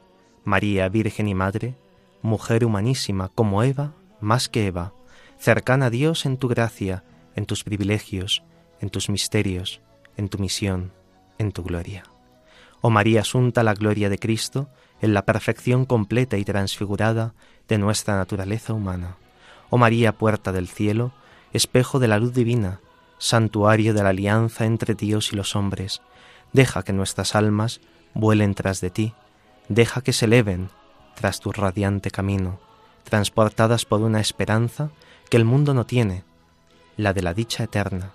[0.43, 1.77] María, Virgen y Madre,
[2.21, 4.91] mujer humanísima como Eva, más que Eva,
[5.39, 7.05] cercana a Dios en tu gracia,
[7.37, 8.43] en tus privilegios,
[8.81, 9.79] en tus misterios,
[10.17, 10.91] en tu misión,
[11.37, 12.03] en tu gloria.
[12.81, 14.67] Oh María asunta la gloria de Cristo
[14.99, 17.33] en la perfección completa y transfigurada
[17.69, 19.15] de nuestra naturaleza humana.
[19.69, 21.13] Oh María, puerta del cielo,
[21.53, 22.81] espejo de la luz divina,
[23.21, 26.01] santuario de la alianza entre Dios y los hombres,
[26.53, 27.79] deja que nuestras almas
[28.15, 29.13] vuelen tras de ti,
[29.69, 30.69] deja que se eleven
[31.13, 32.59] tras tu radiante camino,
[33.03, 34.89] transportadas por una esperanza
[35.29, 36.23] que el mundo no tiene,
[36.97, 38.13] la de la dicha eterna.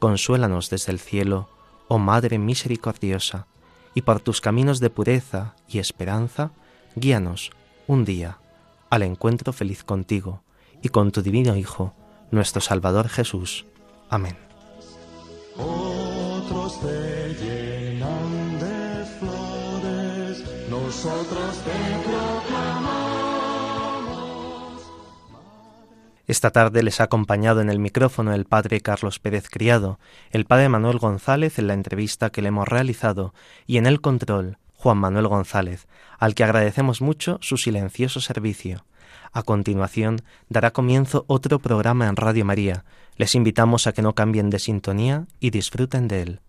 [0.00, 1.48] Consuélanos desde el cielo,
[1.86, 3.46] oh Madre misericordiosa,
[3.94, 6.50] y por tus caminos de pureza y esperanza,
[6.96, 7.52] guíanos
[7.86, 8.38] un día
[8.90, 10.42] al encuentro feliz contigo
[10.82, 11.94] y con tu divino Hijo,
[12.32, 13.66] nuestro Salvador Jesús.
[14.10, 14.47] Amén.
[20.88, 23.12] Nosotros te proclamamos.
[26.26, 30.70] Esta tarde les ha acompañado en el micrófono el padre Carlos Pérez Criado, el padre
[30.70, 33.34] Manuel González en la entrevista que le hemos realizado
[33.66, 38.86] y en el control Juan Manuel González, al que agradecemos mucho su silencioso servicio.
[39.30, 42.86] A continuación dará comienzo otro programa en Radio María.
[43.16, 46.40] Les invitamos a que no cambien de sintonía y disfruten de él.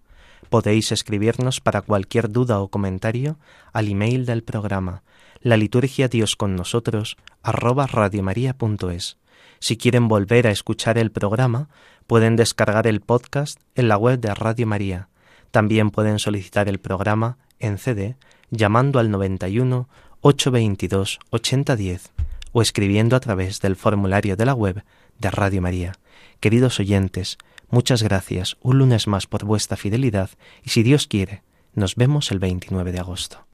[0.50, 3.38] Podéis escribirnos para cualquier duda o comentario
[3.74, 5.04] al email del programa
[5.42, 9.18] la liturgia Dios con nosotros arroba radiomaria.es.
[9.60, 11.70] Si quieren volver a escuchar el programa,
[12.08, 15.08] pueden descargar el podcast en la web de Radio María.
[15.52, 18.18] También pueden solicitar el programa en CD
[18.52, 19.88] llamando al 91
[20.22, 22.12] 822 8010
[22.52, 24.84] o escribiendo a través del formulario de la web
[25.20, 25.94] de Radio María.
[26.40, 27.38] Queridos oyentes,
[27.70, 30.30] muchas gracias un lunes más por vuestra fidelidad
[30.64, 31.44] y si Dios quiere,
[31.74, 33.46] nos vemos el 29 de agosto.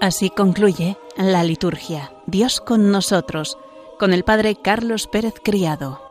[0.00, 3.56] Así concluye la liturgia Dios con nosotros,
[3.98, 6.03] con el Padre Carlos Pérez Criado.